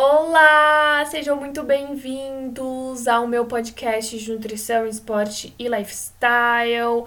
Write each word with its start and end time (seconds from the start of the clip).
Olá, 0.00 1.04
sejam 1.06 1.34
muito 1.34 1.64
bem-vindos 1.64 3.08
ao 3.08 3.26
meu 3.26 3.46
podcast 3.46 4.16
de 4.16 4.30
nutrição, 4.30 4.86
esporte 4.86 5.52
e 5.58 5.66
lifestyle. 5.66 7.04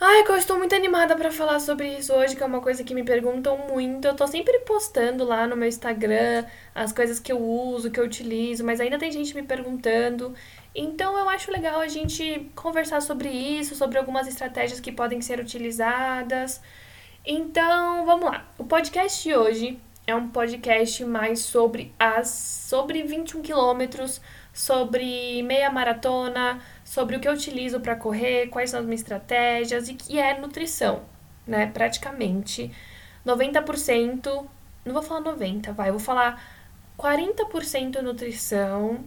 Ai, 0.00 0.24
que 0.24 0.32
eu 0.32 0.36
estou 0.36 0.58
muito 0.58 0.74
animada 0.74 1.14
para 1.14 1.30
falar 1.30 1.60
sobre 1.60 1.98
isso 1.98 2.12
hoje, 2.12 2.34
que 2.34 2.42
é 2.42 2.46
uma 2.46 2.60
coisa 2.60 2.82
que 2.82 2.92
me 2.92 3.04
perguntam 3.04 3.56
muito. 3.58 4.08
Eu 4.08 4.16
tô 4.16 4.26
sempre 4.26 4.58
postando 4.66 5.24
lá 5.24 5.46
no 5.46 5.54
meu 5.56 5.68
Instagram 5.68 6.44
as 6.74 6.92
coisas 6.92 7.20
que 7.20 7.30
eu 7.30 7.40
uso, 7.40 7.92
que 7.92 8.00
eu 8.00 8.04
utilizo, 8.04 8.64
mas 8.64 8.80
ainda 8.80 8.98
tem 8.98 9.12
gente 9.12 9.32
me 9.32 9.44
perguntando. 9.44 10.34
Então 10.74 11.16
eu 11.16 11.28
acho 11.28 11.52
legal 11.52 11.78
a 11.78 11.86
gente 11.86 12.50
conversar 12.56 13.00
sobre 13.00 13.28
isso, 13.28 13.76
sobre 13.76 13.98
algumas 13.98 14.26
estratégias 14.26 14.80
que 14.80 14.90
podem 14.90 15.20
ser 15.20 15.38
utilizadas. 15.38 16.60
Então, 17.24 18.04
vamos 18.04 18.28
lá. 18.28 18.48
O 18.58 18.64
podcast 18.64 19.22
de 19.22 19.32
hoje 19.36 19.80
é 20.06 20.14
um 20.14 20.28
podcast 20.28 21.04
mais 21.04 21.40
sobre 21.40 21.92
as 21.98 22.28
sobre 22.28 23.02
21 23.02 23.42
quilômetros, 23.42 24.20
sobre 24.52 25.42
meia 25.42 25.70
maratona, 25.70 26.60
sobre 26.84 27.16
o 27.16 27.20
que 27.20 27.28
eu 27.28 27.32
utilizo 27.32 27.80
para 27.80 27.96
correr, 27.96 28.48
quais 28.48 28.70
são 28.70 28.80
as 28.80 28.86
minhas 28.86 29.00
estratégias 29.00 29.88
e 29.88 29.94
que 29.94 30.18
é 30.18 30.38
nutrição, 30.38 31.02
né? 31.46 31.66
Praticamente 31.66 32.72
90%, 33.26 34.46
não 34.84 34.94
vou 34.94 35.02
falar 35.02 35.20
90, 35.20 35.72
vai, 35.72 35.90
vou 35.90 36.00
falar 36.00 36.40
40% 36.96 38.00
nutrição, 38.00 39.04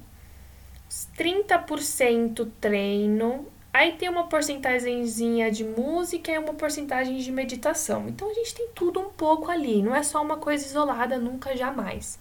30% 1.18 2.52
treino 2.59 3.48
Aí 3.72 3.94
tem 3.94 4.09
uma 4.09 4.28
porcentagemzinha 4.28 5.52
de 5.52 5.64
música 5.64 6.32
e 6.32 6.38
uma 6.38 6.54
porcentagem 6.54 7.18
de 7.18 7.32
meditação. 7.32 8.08
Então 8.08 8.30
a 8.30 8.34
gente 8.34 8.55
tem 8.55 8.70
tudo 8.73 9.00
um 9.00 9.10
pouco 9.10 9.52
ali, 9.52 9.84
não 9.84 9.96
é 9.96 10.02
só 10.02 10.22
uma 10.22 10.38
coisa 10.38 10.66
isolada, 10.66 11.18
nunca, 11.20 11.55
jamais. 11.55 12.20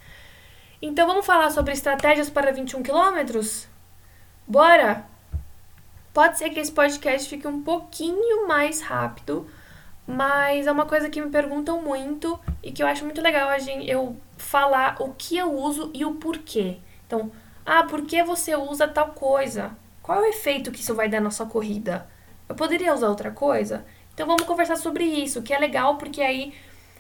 Então 0.81 1.07
vamos 1.07 1.25
falar 1.25 1.51
sobre 1.51 1.73
estratégias 1.73 2.29
para 2.29 2.53
21 2.53 2.83
quilômetros? 2.83 3.67
Bora! 4.47 5.07
Pode 6.13 6.39
ser 6.39 6.51
que 6.51 6.61
esse 6.61 6.73
podcast 6.73 7.29
fique 7.29 7.47
um 7.47 7.63
pouquinho 7.63 8.47
mais 8.47 8.81
rápido, 8.81 9.49
mas 10.07 10.67
é 10.67 10.73
uma 10.73 10.85
coisa 10.85 11.09
que 11.09 11.21
me 11.21 11.31
perguntam 11.31 11.81
muito 11.81 12.39
e 12.63 12.73
que 12.73 12.83
eu 12.83 12.87
acho 12.87 13.05
muito 13.05 13.21
legal 13.21 13.49
a 13.49 13.59
gente, 13.59 13.89
eu 13.89 14.17
falar 14.37 14.97
o 15.01 15.15
que 15.15 15.37
eu 15.37 15.53
uso 15.53 15.91
e 15.95 16.05
o 16.05 16.15
porquê. 16.15 16.79
Então, 17.07 17.31
ah, 17.65 17.85
por 17.85 18.03
que 18.03 18.23
você 18.23 18.55
usa 18.55 18.89
tal 18.89 19.13
coisa? 19.13 19.77
Qual 20.09 20.25
é 20.25 20.29
o 20.29 20.31
efeito 20.31 20.73
que 20.73 20.81
isso 20.81 20.95
vai 20.95 21.07
dar 21.07 21.21
na 21.21 21.31
sua 21.31 21.45
corrida? 21.45 22.09
Eu 22.49 22.55
poderia 22.55 22.95
usar 22.95 23.11
outra 23.11 23.31
coisa? 23.31 23.85
Então 24.15 24.27
vamos 24.27 24.45
conversar 24.45 24.77
sobre 24.77 25.05
isso, 25.05 25.43
que 25.43 25.53
é 25.53 25.59
legal 25.59 25.99
porque 25.99 26.23
aí 26.23 26.55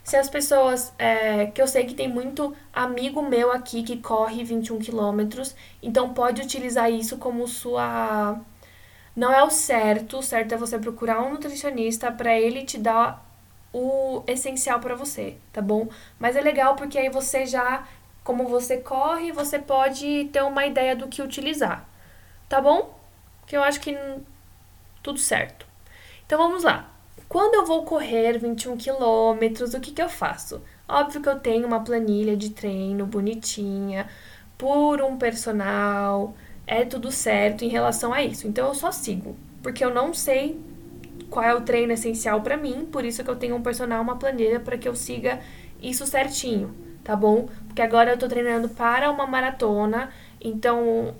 se 0.04 0.14
as 0.14 0.28
pessoas, 0.28 0.92
é, 0.98 1.46
que 1.46 1.62
eu 1.62 1.66
sei 1.66 1.86
que 1.86 1.94
tem 1.94 2.06
muito 2.06 2.54
amigo 2.70 3.22
meu 3.22 3.50
aqui 3.50 3.82
que 3.82 3.96
corre 3.96 4.44
21 4.44 4.78
quilômetros, 4.78 5.56
então 5.82 6.12
pode 6.12 6.42
utilizar 6.42 6.92
isso 6.92 7.16
como 7.16 7.48
sua. 7.48 8.38
Não 9.16 9.32
é 9.32 9.42
o 9.42 9.48
certo, 9.48 10.18
o 10.18 10.22
certo 10.22 10.52
é 10.52 10.58
você 10.58 10.78
procurar 10.78 11.22
um 11.22 11.30
nutricionista 11.30 12.12
para 12.12 12.38
ele 12.38 12.66
te 12.66 12.76
dar 12.76 13.26
o 13.72 14.22
essencial 14.26 14.80
para 14.80 14.94
você, 14.94 15.38
tá 15.50 15.62
bom? 15.62 15.88
Mas 16.18 16.36
é 16.36 16.42
legal 16.42 16.76
porque 16.76 16.98
aí 16.98 17.08
você 17.08 17.46
já, 17.46 17.88
como 18.22 18.46
você 18.46 18.76
corre, 18.76 19.32
você 19.32 19.58
pode 19.58 20.26
ter 20.30 20.42
uma 20.42 20.66
ideia 20.66 20.94
do 20.94 21.08
que 21.08 21.22
utilizar, 21.22 21.88
tá 22.50 22.60
bom? 22.60 22.97
Que 23.48 23.56
eu 23.56 23.62
acho 23.64 23.80
que 23.80 23.96
tudo 25.02 25.18
certo. 25.18 25.66
Então 26.26 26.38
vamos 26.38 26.62
lá. 26.62 26.90
Quando 27.28 27.54
eu 27.54 27.66
vou 27.66 27.84
correr 27.84 28.38
21 28.38 28.76
quilômetros, 28.76 29.74
o 29.74 29.80
que, 29.80 29.90
que 29.90 30.00
eu 30.00 30.08
faço? 30.08 30.62
Óbvio 30.88 31.20
que 31.20 31.28
eu 31.28 31.40
tenho 31.40 31.66
uma 31.66 31.82
planilha 31.82 32.36
de 32.36 32.50
treino 32.50 33.06
bonitinha, 33.06 34.08
por 34.56 35.00
um 35.02 35.16
personal, 35.16 36.34
é 36.66 36.84
tudo 36.84 37.10
certo 37.10 37.64
em 37.64 37.68
relação 37.68 38.12
a 38.12 38.22
isso. 38.22 38.46
Então 38.46 38.68
eu 38.68 38.74
só 38.74 38.92
sigo, 38.92 39.36
porque 39.62 39.84
eu 39.84 39.92
não 39.92 40.12
sei 40.12 40.60
qual 41.30 41.44
é 41.44 41.54
o 41.54 41.60
treino 41.60 41.92
essencial 41.92 42.40
para 42.40 42.56
mim, 42.56 42.86
por 42.90 43.04
isso 43.04 43.22
que 43.22 43.30
eu 43.30 43.36
tenho 43.36 43.56
um 43.56 43.62
personal, 43.62 44.02
uma 44.02 44.16
planilha 44.16 44.60
para 44.60 44.78
que 44.78 44.88
eu 44.88 44.94
siga 44.94 45.40
isso 45.82 46.06
certinho, 46.06 46.74
tá 47.04 47.14
bom? 47.14 47.48
Porque 47.66 47.82
agora 47.82 48.10
eu 48.12 48.18
tô 48.18 48.26
treinando 48.26 48.68
para 48.70 49.10
uma 49.10 49.26
maratona, 49.26 50.10
então 50.40 51.14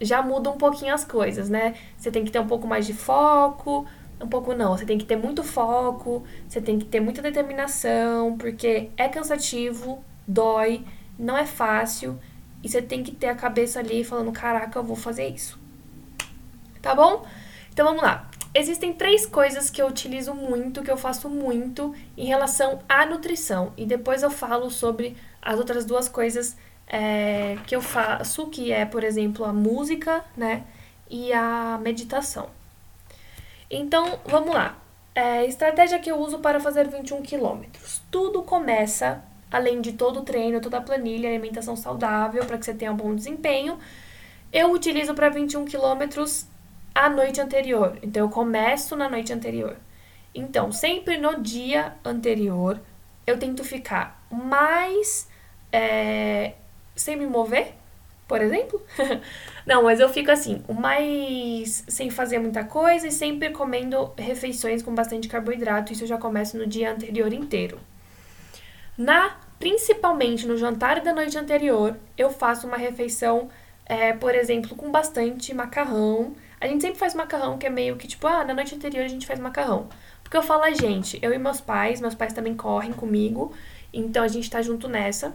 já 0.00 0.22
muda 0.22 0.50
um 0.50 0.56
pouquinho 0.56 0.94
as 0.94 1.04
coisas, 1.04 1.48
né? 1.48 1.74
Você 1.96 2.10
tem 2.10 2.24
que 2.24 2.30
ter 2.30 2.38
um 2.38 2.46
pouco 2.46 2.66
mais 2.66 2.86
de 2.86 2.94
foco, 2.94 3.86
um 4.20 4.28
pouco 4.28 4.54
não, 4.54 4.76
você 4.76 4.84
tem 4.84 4.98
que 4.98 5.04
ter 5.04 5.16
muito 5.16 5.42
foco, 5.42 6.22
você 6.48 6.60
tem 6.60 6.78
que 6.78 6.84
ter 6.84 7.00
muita 7.00 7.22
determinação, 7.22 8.36
porque 8.36 8.90
é 8.96 9.08
cansativo, 9.08 10.04
dói, 10.26 10.84
não 11.18 11.36
é 11.36 11.46
fácil, 11.46 12.18
e 12.62 12.68
você 12.68 12.82
tem 12.82 13.02
que 13.02 13.12
ter 13.12 13.28
a 13.28 13.34
cabeça 13.34 13.80
ali 13.80 14.04
falando: 14.04 14.32
caraca, 14.32 14.78
eu 14.78 14.84
vou 14.84 14.96
fazer 14.96 15.28
isso. 15.28 15.58
Tá 16.82 16.94
bom? 16.94 17.26
Então 17.72 17.86
vamos 17.86 18.02
lá. 18.02 18.28
Existem 18.52 18.92
três 18.92 19.26
coisas 19.26 19.70
que 19.70 19.80
eu 19.80 19.86
utilizo 19.86 20.34
muito, 20.34 20.82
que 20.82 20.90
eu 20.90 20.96
faço 20.96 21.28
muito 21.28 21.94
em 22.16 22.26
relação 22.26 22.80
à 22.88 23.06
nutrição, 23.06 23.72
e 23.76 23.86
depois 23.86 24.22
eu 24.22 24.30
falo 24.30 24.70
sobre 24.70 25.16
as 25.40 25.58
outras 25.58 25.84
duas 25.84 26.08
coisas 26.08 26.56
é, 26.90 27.56
que 27.66 27.74
eu 27.74 27.80
faço, 27.80 28.48
que 28.48 28.72
é, 28.72 28.84
por 28.84 29.04
exemplo, 29.04 29.44
a 29.44 29.52
música, 29.52 30.24
né? 30.36 30.64
E 31.08 31.32
a 31.32 31.78
meditação. 31.80 32.48
Então, 33.70 34.18
vamos 34.26 34.52
lá. 34.52 34.76
É, 35.14 35.44
estratégia 35.46 36.00
que 36.00 36.10
eu 36.10 36.18
uso 36.18 36.40
para 36.40 36.58
fazer 36.58 36.88
21 36.88 37.22
quilômetros. 37.22 38.02
Tudo 38.10 38.42
começa, 38.42 39.22
além 39.50 39.80
de 39.80 39.92
todo 39.92 40.20
o 40.20 40.22
treino, 40.22 40.60
toda 40.60 40.78
a 40.78 40.80
planilha, 40.80 41.28
alimentação 41.28 41.76
saudável, 41.76 42.44
para 42.44 42.58
que 42.58 42.64
você 42.64 42.74
tenha 42.74 42.92
um 42.92 42.96
bom 42.96 43.14
desempenho. 43.14 43.78
Eu 44.52 44.72
utilizo 44.72 45.14
para 45.14 45.28
21 45.28 45.64
quilômetros 45.66 46.46
a 46.92 47.08
noite 47.08 47.40
anterior. 47.40 47.98
Então, 48.02 48.24
eu 48.24 48.30
começo 48.30 48.96
na 48.96 49.08
noite 49.08 49.32
anterior. 49.32 49.76
Então, 50.34 50.72
sempre 50.72 51.18
no 51.18 51.40
dia 51.40 51.94
anterior, 52.04 52.80
eu 53.26 53.38
tento 53.38 53.62
ficar 53.62 54.24
mais 54.30 55.28
é, 55.72 56.54
sem 57.00 57.16
me 57.16 57.26
mover, 57.26 57.74
por 58.28 58.40
exemplo. 58.40 58.80
Não, 59.66 59.82
mas 59.82 60.00
eu 60.00 60.08
fico 60.08 60.30
assim, 60.30 60.62
mais 60.68 61.84
sem 61.88 62.10
fazer 62.10 62.38
muita 62.38 62.64
coisa 62.64 63.06
e 63.06 63.12
sempre 63.12 63.50
comendo 63.50 64.12
refeições 64.16 64.82
com 64.82 64.94
bastante 64.94 65.28
carboidrato. 65.28 65.92
Isso 65.92 66.04
eu 66.04 66.08
já 66.08 66.18
começo 66.18 66.56
no 66.56 66.66
dia 66.66 66.92
anterior 66.92 67.32
inteiro. 67.32 67.78
Na, 68.96 69.36
principalmente 69.58 70.46
no 70.46 70.56
jantar 70.56 71.00
da 71.00 71.12
noite 71.12 71.36
anterior, 71.38 71.96
eu 72.16 72.30
faço 72.30 72.66
uma 72.66 72.76
refeição, 72.76 73.48
é, 73.86 74.12
por 74.12 74.34
exemplo, 74.34 74.76
com 74.76 74.90
bastante 74.90 75.54
macarrão. 75.54 76.34
A 76.60 76.66
gente 76.66 76.82
sempre 76.82 76.98
faz 76.98 77.14
macarrão 77.14 77.56
que 77.56 77.66
é 77.66 77.70
meio 77.70 77.96
que 77.96 78.06
tipo, 78.06 78.26
ah, 78.26 78.44
na 78.44 78.54
noite 78.54 78.74
anterior 78.74 79.04
a 79.04 79.08
gente 79.08 79.26
faz 79.26 79.38
macarrão. 79.38 79.88
Porque 80.22 80.36
eu 80.36 80.42
falo 80.42 80.62
gente, 80.74 81.18
eu 81.22 81.32
e 81.32 81.38
meus 81.38 81.60
pais, 81.60 82.00
meus 82.00 82.14
pais 82.14 82.32
também 82.32 82.54
correm 82.54 82.92
comigo, 82.92 83.52
então 83.92 84.22
a 84.22 84.28
gente 84.28 84.48
tá 84.48 84.62
junto 84.62 84.86
nessa. 84.86 85.34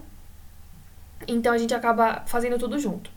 Então 1.28 1.54
a 1.54 1.58
gente 1.58 1.74
acaba 1.74 2.24
fazendo 2.26 2.58
tudo 2.58 2.78
junto. 2.80 3.10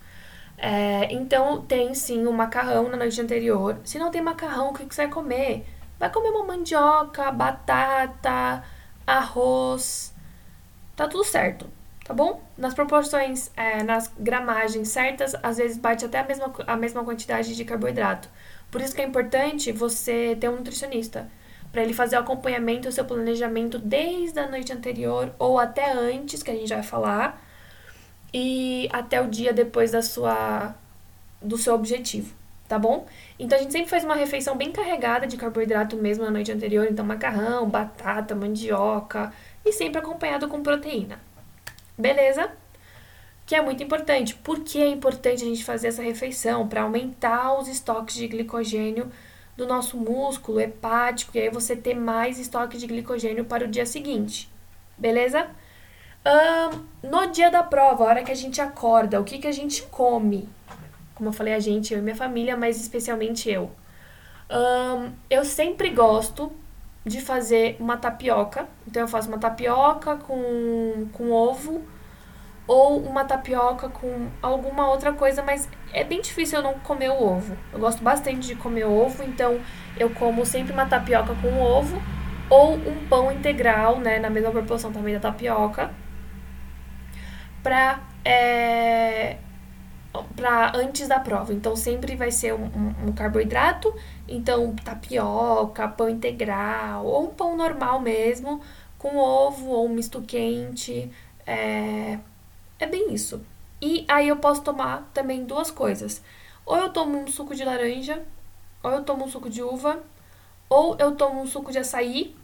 É, 0.56 1.12
então 1.12 1.62
tem 1.62 1.94
sim 1.94 2.26
o 2.26 2.31
um 2.31 2.32
macarrão 2.32 2.88
na 2.88 2.97
noite 2.97 3.20
anterior. 3.20 3.78
Se 3.84 3.98
não 3.98 4.10
tem 4.10 4.20
macarrão, 4.20 4.70
o 4.70 4.75
que, 4.75 4.84
que 4.86 4.94
você 4.94 5.03
vai 5.03 5.10
comer? 5.10 5.66
Vai 5.98 6.10
comer 6.10 6.31
uma 6.31 6.44
mandioca, 6.44 7.31
batata, 7.31 8.64
arroz. 9.06 10.14
Tá 10.97 11.06
tudo 11.06 11.25
certo, 11.25 11.66
tá 12.04 12.12
bom? 12.12 12.42
Nas 12.56 12.75
proporções, 12.75 13.53
é, 13.56 13.82
nas 13.84 14.12
gramagens 14.19 14.88
certas, 14.88 15.37
às 15.42 15.58
vezes 15.58 15.78
bate 15.78 16.04
até 16.04 16.19
a 16.19 16.25
mesma, 16.25 16.53
a 16.66 16.76
mesma 16.76 17.04
quantidade 17.04 17.54
de 17.54 17.64
carboidrato. 17.64 18.28
Por 18.70 18.81
isso 18.81 18.94
que 18.94 19.00
é 19.00 19.04
importante 19.04 19.70
você 19.72 20.37
ter 20.41 20.48
um 20.48 20.56
nutricionista 20.56 21.28
para 21.70 21.82
ele 21.82 21.92
fazer 21.92 22.16
o 22.16 22.20
acompanhamento, 22.20 22.88
o 22.88 22.92
seu 22.92 23.04
planejamento 23.04 23.78
desde 23.78 24.38
a 24.41 24.48
noite 24.48 24.72
anterior 24.72 25.32
ou 25.38 25.58
até 25.58 25.92
antes, 25.92 26.42
que 26.42 26.50
a 26.50 26.54
gente 26.54 26.72
vai 26.72 26.82
falar 26.82 27.41
e 28.32 28.88
até 28.92 29.20
o 29.20 29.28
dia 29.28 29.52
depois 29.52 29.92
da 29.92 30.02
sua 30.02 30.75
do 31.40 31.56
seu 31.56 31.75
objetivo, 31.75 32.34
tá 32.69 32.78
bom? 32.78 33.06
Então 33.38 33.56
a 33.56 33.62
gente 33.62 33.72
sempre 33.72 33.88
faz 33.88 34.04
uma 34.04 34.16
refeição 34.16 34.56
bem 34.56 34.72
carregada 34.72 35.26
de 35.26 35.36
carboidrato 35.36 35.96
mesmo 35.96 36.25
na 36.25 36.30
noite 36.30 36.50
anterior, 36.50 36.86
então 36.90 37.04
macarrão, 37.04 37.69
batata, 37.69 38.34
mandioca 38.34 39.32
e 39.64 39.72
sempre 39.72 39.98
acompanhado 39.98 40.48
com 40.48 40.62
proteína. 40.62 41.20
Beleza? 41.96 42.50
Que 43.46 43.54
é 43.54 43.62
muito 43.62 43.82
importante. 43.82 44.34
Por 44.34 44.60
que 44.60 44.82
é 44.82 44.88
importante 44.88 45.42
a 45.42 45.46
gente 45.46 45.64
fazer 45.64 45.88
essa 45.88 46.02
refeição? 46.02 46.69
Para 46.69 46.82
aumentar 46.82 47.58
os 47.58 47.69
estoques 47.69 48.16
de 48.16 48.28
glicogênio 48.28 49.10
do 49.56 49.66
nosso 49.66 49.96
músculo 49.96 50.60
hepático 50.60 51.36
e 51.36 51.40
aí 51.40 51.50
você 51.50 51.74
ter 51.74 51.94
mais 51.94 52.38
estoque 52.38 52.78
de 52.78 52.86
glicogênio 52.86 53.44
para 53.44 53.64
o 53.64 53.69
dia 53.69 53.86
seguinte. 53.86 54.48
Beleza? 54.96 55.48
Um, 56.26 57.09
no 57.09 57.26
dia 57.31 57.50
da 57.50 57.62
prova, 57.62 58.05
a 58.05 58.06
hora 58.06 58.23
que 58.23 58.32
a 58.32 58.35
gente 58.35 58.61
acorda, 58.61 59.20
o 59.20 59.25
que, 59.25 59.38
que 59.38 59.47
a 59.47 59.53
gente 59.53 59.82
come? 59.85 60.49
Como 61.15 61.31
eu 61.31 61.32
falei, 61.32 61.55
a 61.55 61.61
gente, 61.61 61.93
eu 61.93 62.00
e 62.00 62.03
minha 62.03 62.15
família, 62.15 62.56
mas 62.56 62.81
especialmente 62.81 63.50
eu. 63.50 63.70
Um, 64.50 65.12
eu 65.29 65.44
sempre 65.44 65.91
gosto 65.91 66.53
de 67.05 67.20
fazer 67.20 67.76
uma 67.81 67.97
tapioca. 67.97 68.69
Então, 68.87 69.03
eu 69.03 69.09
faço 69.09 69.29
uma 69.29 69.38
tapioca 69.38 70.17
com, 70.17 71.09
com 71.12 71.32
ovo, 71.32 71.82
ou 72.69 72.99
uma 73.00 73.25
tapioca 73.25 73.88
com 73.88 74.29
alguma 74.43 74.91
outra 74.91 75.12
coisa, 75.15 75.43
mas 75.43 75.67
é 75.93 76.05
bem 76.05 76.20
difícil 76.20 76.59
eu 76.59 76.62
não 76.62 76.75
comer 76.75 77.09
o 77.09 77.20
ovo. 77.20 77.56
Eu 77.73 77.79
gosto 77.79 78.03
bastante 78.03 78.47
de 78.47 78.55
comer 78.55 78.85
ovo, 78.85 79.23
então 79.25 79.59
eu 79.99 80.11
como 80.11 80.44
sempre 80.44 80.75
uma 80.75 80.85
tapioca 80.85 81.35
com 81.37 81.61
ovo 81.62 82.00
ou 82.50 82.75
um 82.75 83.06
pão 83.09 83.32
integral, 83.32 83.99
né, 83.99 84.19
na 84.19 84.29
mesma 84.29 84.50
proporção 84.50 84.93
também 84.93 85.15
da 85.15 85.20
tapioca, 85.20 85.91
pra, 87.62 88.00
é, 88.25 89.38
pra 90.37 90.72
antes 90.75 91.08
da 91.08 91.20
prova. 91.20 91.52
Então 91.52 91.76
sempre 91.76 92.16
vai 92.16 92.31
ser 92.31 92.55
um, 92.55 92.64
um, 92.64 93.08
um 93.08 93.12
carboidrato, 93.12 93.94
então 94.26 94.75
tapioca, 94.76 95.88
pão 95.88 96.08
integral 96.08 97.05
ou 97.06 97.25
um 97.25 97.34
pão 97.34 97.56
normal 97.56 98.00
mesmo, 98.00 98.60
com 98.99 99.16
ovo 99.16 99.69
ou 99.69 99.87
um 99.87 99.90
misto 99.90 100.20
quente. 100.22 101.10
É, 101.46 102.19
é 102.78 102.87
bem 102.87 103.12
isso. 103.12 103.40
E 103.81 104.05
aí 104.08 104.28
eu 104.28 104.37
posso 104.37 104.62
tomar 104.62 105.10
também 105.14 105.44
duas 105.44 105.70
coisas. 105.70 106.22
Ou 106.66 106.76
eu 106.76 106.90
tomo 106.90 107.19
um 107.19 107.26
suco 107.26 107.55
de 107.55 107.64
laranja, 107.64 108.22
ou 108.82 108.90
eu 108.90 109.02
tomo 109.05 109.25
um 109.25 109.28
suco 109.28 109.49
de 109.49 109.62
uva, 109.62 110.02
ou 110.69 110.96
eu 110.99 111.14
tomo 111.16 111.40
um 111.40 111.46
suco 111.46 111.72
de 111.72 111.78
açaí, 111.78 112.37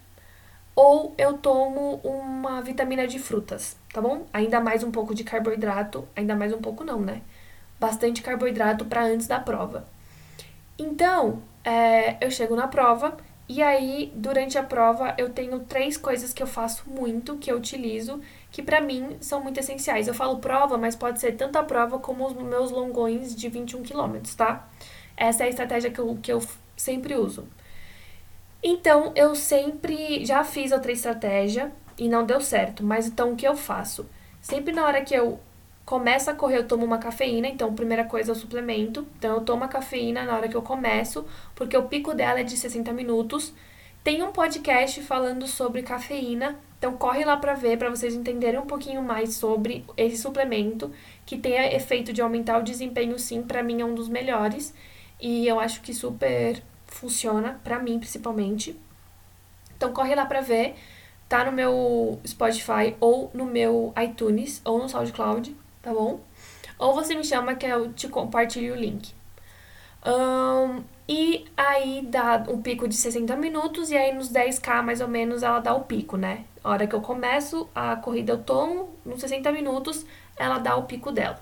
ou 0.74 1.14
eu 1.16 1.38
tomo 1.38 2.00
uma 2.02 2.60
vitamina 2.60 3.06
de 3.06 3.18
frutas, 3.18 3.76
tá 3.92 4.00
bom? 4.00 4.26
Ainda 4.32 4.60
mais 4.60 4.82
um 4.82 4.90
pouco 4.90 5.14
de 5.14 5.24
carboidrato, 5.24 6.06
ainda 6.16 6.34
mais 6.34 6.52
um 6.52 6.60
pouco 6.60 6.84
não, 6.84 7.00
né? 7.00 7.22
Bastante 7.78 8.22
carboidrato 8.22 8.84
para 8.84 9.04
antes 9.04 9.26
da 9.26 9.38
prova. 9.38 9.86
Então, 10.78 11.42
é, 11.64 12.16
eu 12.24 12.30
chego 12.30 12.56
na 12.56 12.66
prova 12.66 13.16
e 13.48 13.62
aí, 13.62 14.10
durante 14.16 14.56
a 14.56 14.62
prova, 14.62 15.14
eu 15.18 15.28
tenho 15.28 15.60
três 15.60 15.96
coisas 15.98 16.32
que 16.32 16.42
eu 16.42 16.46
faço 16.46 16.88
muito, 16.88 17.36
que 17.36 17.52
eu 17.52 17.56
utilizo, 17.56 18.20
que 18.50 18.62
para 18.62 18.80
mim 18.80 19.16
são 19.20 19.42
muito 19.42 19.60
essenciais. 19.60 20.08
Eu 20.08 20.14
falo 20.14 20.38
prova, 20.38 20.78
mas 20.78 20.96
pode 20.96 21.20
ser 21.20 21.32
tanto 21.32 21.56
a 21.58 21.62
prova 21.62 21.98
como 21.98 22.26
os 22.26 22.32
meus 22.32 22.70
longões 22.70 23.34
de 23.34 23.48
21 23.50 23.82
km, 23.82 24.16
tá? 24.36 24.66
Essa 25.14 25.44
é 25.44 25.46
a 25.46 25.50
estratégia 25.50 25.90
que 25.90 25.98
eu, 26.00 26.18
que 26.22 26.32
eu 26.32 26.42
sempre 26.74 27.14
uso. 27.14 27.46
Então, 28.66 29.12
eu 29.14 29.34
sempre 29.34 30.24
já 30.24 30.42
fiz 30.42 30.72
outra 30.72 30.90
estratégia 30.90 31.70
e 31.98 32.08
não 32.08 32.24
deu 32.24 32.40
certo, 32.40 32.82
mas 32.82 33.06
então 33.06 33.32
o 33.32 33.36
que 33.36 33.46
eu 33.46 33.54
faço? 33.54 34.08
Sempre 34.40 34.72
na 34.72 34.86
hora 34.86 35.04
que 35.04 35.14
eu 35.14 35.38
começo 35.84 36.30
a 36.30 36.34
correr, 36.34 36.56
eu 36.56 36.66
tomo 36.66 36.82
uma 36.82 36.96
cafeína, 36.96 37.46
então 37.46 37.74
primeira 37.74 38.04
coisa 38.04 38.32
o 38.32 38.34
suplemento. 38.34 39.06
Então 39.18 39.34
eu 39.34 39.40
tomo 39.42 39.64
a 39.64 39.68
cafeína 39.68 40.24
na 40.24 40.34
hora 40.34 40.48
que 40.48 40.56
eu 40.56 40.62
começo, 40.62 41.26
porque 41.54 41.76
o 41.76 41.82
pico 41.82 42.14
dela 42.14 42.40
é 42.40 42.42
de 42.42 42.56
60 42.56 42.90
minutos. 42.94 43.52
Tem 44.02 44.22
um 44.22 44.32
podcast 44.32 45.02
falando 45.02 45.46
sobre 45.46 45.82
cafeína, 45.82 46.58
então 46.78 46.96
corre 46.96 47.22
lá 47.22 47.36
para 47.36 47.52
ver, 47.52 47.78
para 47.78 47.90
vocês 47.90 48.14
entenderem 48.14 48.60
um 48.60 48.66
pouquinho 48.66 49.02
mais 49.02 49.34
sobre 49.34 49.84
esse 49.94 50.16
suplemento, 50.16 50.90
que 51.26 51.36
tem 51.36 51.54
efeito 51.74 52.14
de 52.14 52.22
aumentar 52.22 52.58
o 52.58 52.62
desempenho 52.62 53.18
sim, 53.18 53.42
para 53.42 53.62
mim 53.62 53.82
é 53.82 53.84
um 53.84 53.94
dos 53.94 54.08
melhores. 54.08 54.74
E 55.20 55.46
eu 55.46 55.60
acho 55.60 55.82
que 55.82 55.92
super 55.92 56.62
funciona, 56.94 57.60
para 57.62 57.78
mim 57.78 57.98
principalmente. 57.98 58.78
Então 59.76 59.92
corre 59.92 60.14
lá 60.14 60.26
para 60.26 60.40
ver, 60.40 60.74
tá 61.28 61.44
no 61.44 61.52
meu 61.52 62.20
Spotify 62.26 62.96
ou 63.00 63.30
no 63.34 63.44
meu 63.44 63.92
iTunes 63.96 64.60
ou 64.64 64.78
no 64.78 64.88
SoundCloud 64.88 65.64
tá 65.84 65.92
bom? 65.92 66.20
Ou 66.78 66.94
você 66.94 67.14
me 67.14 67.22
chama 67.22 67.54
que 67.54 67.66
eu 67.66 67.92
te 67.92 68.08
compartilho 68.08 68.72
o 68.72 68.76
link. 68.76 69.14
Um, 70.04 70.82
e 71.08 71.44
aí 71.56 72.02
dá 72.02 72.44
um 72.48 72.60
pico 72.60 72.88
de 72.88 72.94
60 72.94 73.36
minutos, 73.36 73.90
e 73.90 73.96
aí 73.96 74.12
nos 74.14 74.32
10k 74.32 74.82
mais 74.82 75.00
ou 75.00 75.08
menos 75.08 75.42
ela 75.42 75.60
dá 75.60 75.74
o 75.74 75.84
pico, 75.84 76.16
né? 76.16 76.44
A 76.62 76.70
hora 76.70 76.86
que 76.86 76.94
eu 76.94 77.00
começo 77.00 77.68
a 77.74 77.94
corrida 77.96 78.32
eu 78.32 78.42
tomo, 78.42 78.94
nos 79.04 79.20
60 79.20 79.52
minutos 79.52 80.04
ela 80.36 80.58
dá 80.58 80.74
o 80.74 80.84
pico 80.84 81.12
dela. 81.12 81.40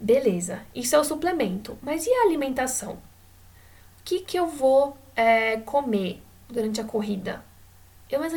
Beleza, 0.00 0.60
isso 0.74 0.94
é 0.94 0.98
o 0.98 1.04
suplemento. 1.04 1.76
Mas 1.82 2.06
e 2.06 2.10
a 2.10 2.22
alimentação? 2.22 2.98
Que, 4.08 4.20
que 4.20 4.38
eu 4.38 4.46
vou 4.46 4.96
é, 5.14 5.58
comer 5.58 6.22
durante 6.48 6.80
a 6.80 6.84
corrida? 6.84 7.44
Eu, 8.10 8.18
mas 8.18 8.32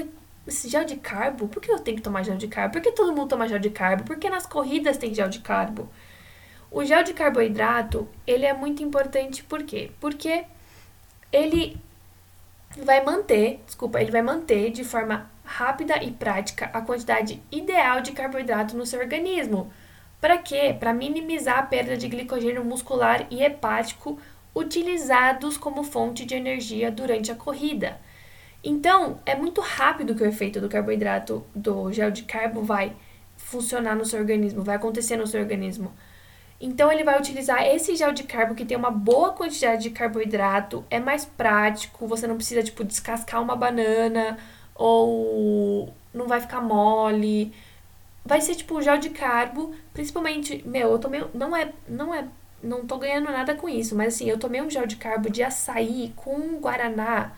esse 0.46 0.68
gel 0.68 0.84
de 0.84 0.98
carbo? 0.98 1.48
Por 1.48 1.62
que 1.62 1.72
eu 1.72 1.80
tenho 1.80 1.96
que 1.96 2.04
tomar 2.04 2.24
gel 2.24 2.36
de 2.36 2.50
carbo? 2.50 2.74
Por 2.74 2.82
que 2.82 2.92
todo 2.92 3.16
mundo 3.16 3.30
toma 3.30 3.48
gel 3.48 3.58
de 3.58 3.70
carbo? 3.70 4.04
Por 4.04 4.18
que 4.18 4.30
nas 4.30 4.46
corridas 4.46 4.98
tem 4.98 5.14
gel 5.14 5.30
de 5.30 5.40
carbo? 5.40 5.88
O 6.70 6.84
gel 6.84 7.04
de 7.04 7.14
carboidrato, 7.14 8.06
ele 8.28 8.46
é 8.46 8.54
muito 8.54 8.84
importante 8.84 9.44
por 9.44 9.64
quê? 9.64 9.92
Porque 9.98 10.44
ele 11.32 11.80
vai 12.84 13.02
manter, 13.02 13.64
desculpa, 13.66 14.02
ele 14.02 14.12
vai 14.12 14.22
manter 14.22 14.72
de 14.72 14.84
forma 14.84 15.32
rápida 15.46 16.04
e 16.04 16.12
prática 16.12 16.70
a 16.74 16.82
quantidade 16.82 17.42
ideal 17.50 18.02
de 18.02 18.12
carboidrato 18.12 18.76
no 18.76 18.86
seu 18.86 19.00
organismo. 19.00 19.72
Para 20.20 20.38
quê? 20.38 20.76
Para 20.78 20.94
minimizar 20.94 21.60
a 21.60 21.64
perda 21.64 21.96
de 21.96 22.10
glicogênio 22.10 22.66
muscular 22.66 23.26
e 23.32 23.42
hepático 23.42 24.20
utilizados 24.54 25.58
como 25.58 25.84
fonte 25.84 26.26
de 26.26 26.36
energia 26.36 26.92
durante 26.92 27.32
a 27.32 27.36
corrida. 27.36 28.00
Então, 28.64 29.20
é 29.26 29.36
muito 29.36 29.60
rápido 29.62 30.14
que 30.14 30.24
o 30.24 30.28
efeito 30.28 30.62
do 30.62 30.70
carboidrato, 30.70 31.44
do 31.56 31.92
gel 31.92 32.12
de 32.12 32.24
carbo, 32.24 32.62
vai 32.62 32.94
funcionar 33.38 33.96
no 33.96 34.06
seu 34.06 34.20
organismo, 34.20 34.64
vai 34.64 34.76
acontecer 34.76 35.18
no 35.18 35.26
seu 35.26 35.42
organismo. 35.42 35.92
Então, 36.60 36.92
ele 36.92 37.04
vai 37.04 37.18
utilizar 37.20 37.66
esse 37.66 37.96
gel 37.96 38.12
de 38.12 38.24
carbo 38.24 38.54
que 38.54 38.64
tem 38.64 38.78
uma 38.78 38.92
boa 38.92 39.34
quantidade 39.34 39.82
de 39.82 39.90
carboidrato, 39.90 40.86
é 40.92 41.00
mais 41.00 41.26
prático, 41.26 42.06
você 42.06 42.28
não 42.28 42.36
precisa, 42.36 42.62
tipo, 42.62 42.84
descascar 42.84 43.42
uma 43.42 43.56
banana 43.56 44.38
ou 44.76 45.92
não 46.14 46.28
vai 46.28 46.40
ficar 46.40 46.62
mole. 46.62 47.52
Vai 48.24 48.42
ser, 48.42 48.54
tipo, 48.56 48.80
gel 48.82 49.00
de 49.00 49.10
carbo, 49.10 49.74
principalmente, 49.92 50.62
meu, 50.68 50.92
eu 50.92 51.00
tomei, 51.00 51.24
não 51.34 51.56
é, 51.56 51.74
não 51.88 52.14
é, 52.14 52.26
não 52.64 52.86
tô 52.86 52.98
ganhando 52.98 53.32
nada 53.32 53.56
com 53.56 53.68
isso, 53.68 53.96
mas 53.96 54.16
assim, 54.16 54.30
eu 54.30 54.38
tomei 54.38 54.62
um 54.62 54.70
gel 54.70 54.86
de 54.86 54.96
carbo 54.96 55.30
de 55.30 55.44
açaí 55.44 56.14
com 56.16 56.60
guaraná, 56.60 57.34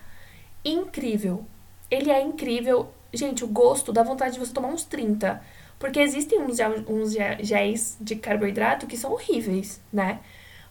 incrível. 0.64 1.46
Ele 1.90 2.12
é 2.12 2.22
incrível. 2.22 2.92
Gente, 3.14 3.44
o 3.44 3.48
gosto 3.48 3.94
dá 3.94 4.04
vontade 4.04 4.34
de 4.34 4.40
você 4.40 4.54
tomar 4.54 4.70
uns 4.70 4.84
30. 4.84 5.42
Porque 5.78 6.00
existem 6.00 6.40
uns, 6.40 6.58
uns 6.88 7.14
géis 7.42 7.98
de 8.00 8.16
carboidrato 8.16 8.88
que 8.88 8.98
são 8.98 9.12
horríveis, 9.12 9.82
né? 9.92 10.20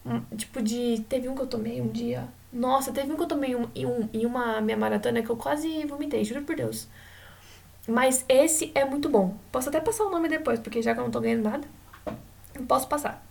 Um, 0.05 0.21
tipo 0.37 0.63
de. 0.63 1.05
Teve 1.09 1.29
um 1.29 1.35
que 1.35 1.43
eu 1.43 1.47
tomei 1.47 1.81
um 1.81 1.89
dia. 1.89 2.27
Nossa, 2.53 2.93
teve 2.93 3.13
um 3.13 3.17
que 3.17 3.23
eu 3.23 3.29
tomei 3.29 3.55
um, 3.55 3.69
em, 3.75 3.87
um, 3.87 4.09
em 4.13 4.27
uma 4.27 4.61
minha 4.61 4.77
maratona 4.77 5.23
que 5.23 5.31
eu 5.31 5.37
quase 5.37 5.85
vomitei, 5.85 6.25
juro 6.25 6.43
por 6.43 6.57
Deus. 6.57 6.89
Mas 7.87 8.25
esse 8.29 8.73
é 8.75 8.85
muito 8.85 9.09
bom. 9.09 9.37
Posso 9.51 9.69
até 9.69 9.81
passar 9.81 10.05
o 10.05 10.11
nome 10.11 10.29
depois, 10.29 10.59
porque 10.61 10.81
já 10.83 10.95
que 10.95 11.01
eu 11.01 11.05
não 11.05 11.11
tô 11.11 11.21
ganhando 11.21 11.45
nada, 11.45 11.69
posso 12.67 12.89
passar. 12.89 13.25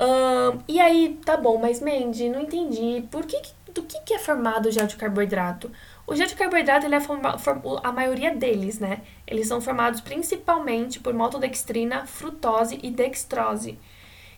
Um, 0.00 0.60
e 0.66 0.80
aí, 0.80 1.20
tá 1.26 1.36
bom, 1.36 1.58
mas 1.58 1.80
Mandy, 1.80 2.30
não 2.30 2.40
entendi. 2.40 3.04
Por 3.10 3.26
que, 3.26 3.38
do 3.74 3.82
que, 3.82 4.00
que 4.00 4.14
é 4.14 4.18
formado 4.18 4.66
o 4.66 4.72
gel 4.72 4.86
de 4.86 4.96
carboidrato? 4.96 5.70
O 6.06 6.16
gel 6.16 6.26
de 6.26 6.34
carboidrato, 6.34 6.86
ele 6.86 6.94
é 6.94 7.00
forma, 7.00 7.36
a 7.84 7.92
maioria 7.92 8.34
deles, 8.34 8.78
né? 8.78 9.02
Eles 9.26 9.46
são 9.46 9.60
formados 9.60 10.00
principalmente 10.00 10.98
por 10.98 11.12
maltodextrina, 11.12 12.06
frutose 12.06 12.80
e 12.82 12.90
dextrose. 12.90 13.78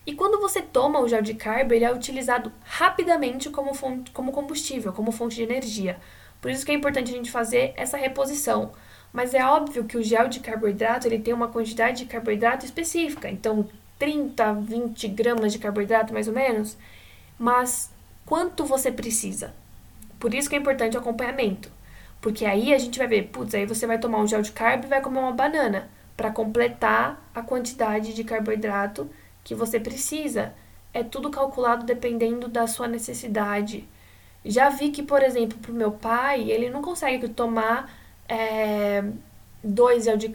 E 0.05 0.13
quando 0.13 0.39
você 0.41 0.61
toma 0.61 0.99
o 0.99 1.07
gel 1.07 1.21
de 1.21 1.33
carbo, 1.33 1.73
ele 1.73 1.85
é 1.85 1.93
utilizado 1.93 2.51
rapidamente 2.65 3.49
como, 3.49 3.73
fonte, 3.73 4.11
como 4.11 4.33
combustível, 4.33 4.91
como 4.91 5.13
fonte 5.13 5.37
de 5.37 5.43
energia. 5.43 5.97
Por 6.41 6.51
isso 6.51 6.65
que 6.65 6.73
é 6.73 6.75
importante 6.75 7.09
a 7.09 7.15
gente 7.15 7.31
fazer 7.31 7.73
essa 7.77 7.95
reposição. 7.95 8.73
Mas 9.13 9.33
é 9.33 9.45
óbvio 9.45 9.85
que 9.85 9.97
o 9.97 10.03
gel 10.03 10.27
de 10.27 10.41
carboidrato 10.41 11.07
ele 11.07 11.19
tem 11.19 11.33
uma 11.33 11.47
quantidade 11.47 11.99
de 11.99 12.05
carboidrato 12.05 12.65
específica. 12.65 13.29
Então, 13.29 13.69
30, 13.99 14.53
20 14.53 15.07
gramas 15.09 15.53
de 15.53 15.59
carboidrato, 15.59 16.13
mais 16.13 16.27
ou 16.27 16.33
menos. 16.33 16.77
Mas 17.37 17.91
quanto 18.25 18.65
você 18.65 18.91
precisa? 18.91 19.53
Por 20.19 20.33
isso 20.33 20.49
que 20.49 20.55
é 20.55 20.59
importante 20.59 20.95
o 20.95 20.99
acompanhamento. 20.99 21.71
Porque 22.21 22.45
aí 22.45 22.73
a 22.73 22.77
gente 22.77 22.97
vai 22.97 23.07
ver, 23.07 23.23
putz, 23.23 23.53
aí 23.53 23.65
você 23.65 23.85
vai 23.85 23.99
tomar 23.99 24.19
um 24.19 24.27
gel 24.27 24.41
de 24.41 24.51
carbo 24.51 24.85
e 24.85 24.89
vai 24.89 25.01
comer 25.01 25.19
uma 25.19 25.33
banana 25.33 25.89
para 26.15 26.31
completar 26.31 27.21
a 27.35 27.41
quantidade 27.41 28.13
de 28.13 28.23
carboidrato 28.23 29.09
que 29.43 29.53
você 29.53 29.79
precisa. 29.79 30.53
É 30.93 31.03
tudo 31.03 31.29
calculado 31.29 31.85
dependendo 31.85 32.47
da 32.47 32.67
sua 32.67 32.87
necessidade. 32.87 33.87
Já 34.45 34.69
vi 34.69 34.89
que, 34.89 35.03
por 35.03 35.21
exemplo, 35.23 35.57
para 35.57 35.71
o 35.71 35.75
meu 35.75 35.91
pai, 35.91 36.49
ele 36.49 36.69
não 36.69 36.81
consegue 36.81 37.27
tomar 37.29 37.91
é, 38.27 39.03
dois 39.63 40.03
gel 40.03 40.17
de 40.17 40.31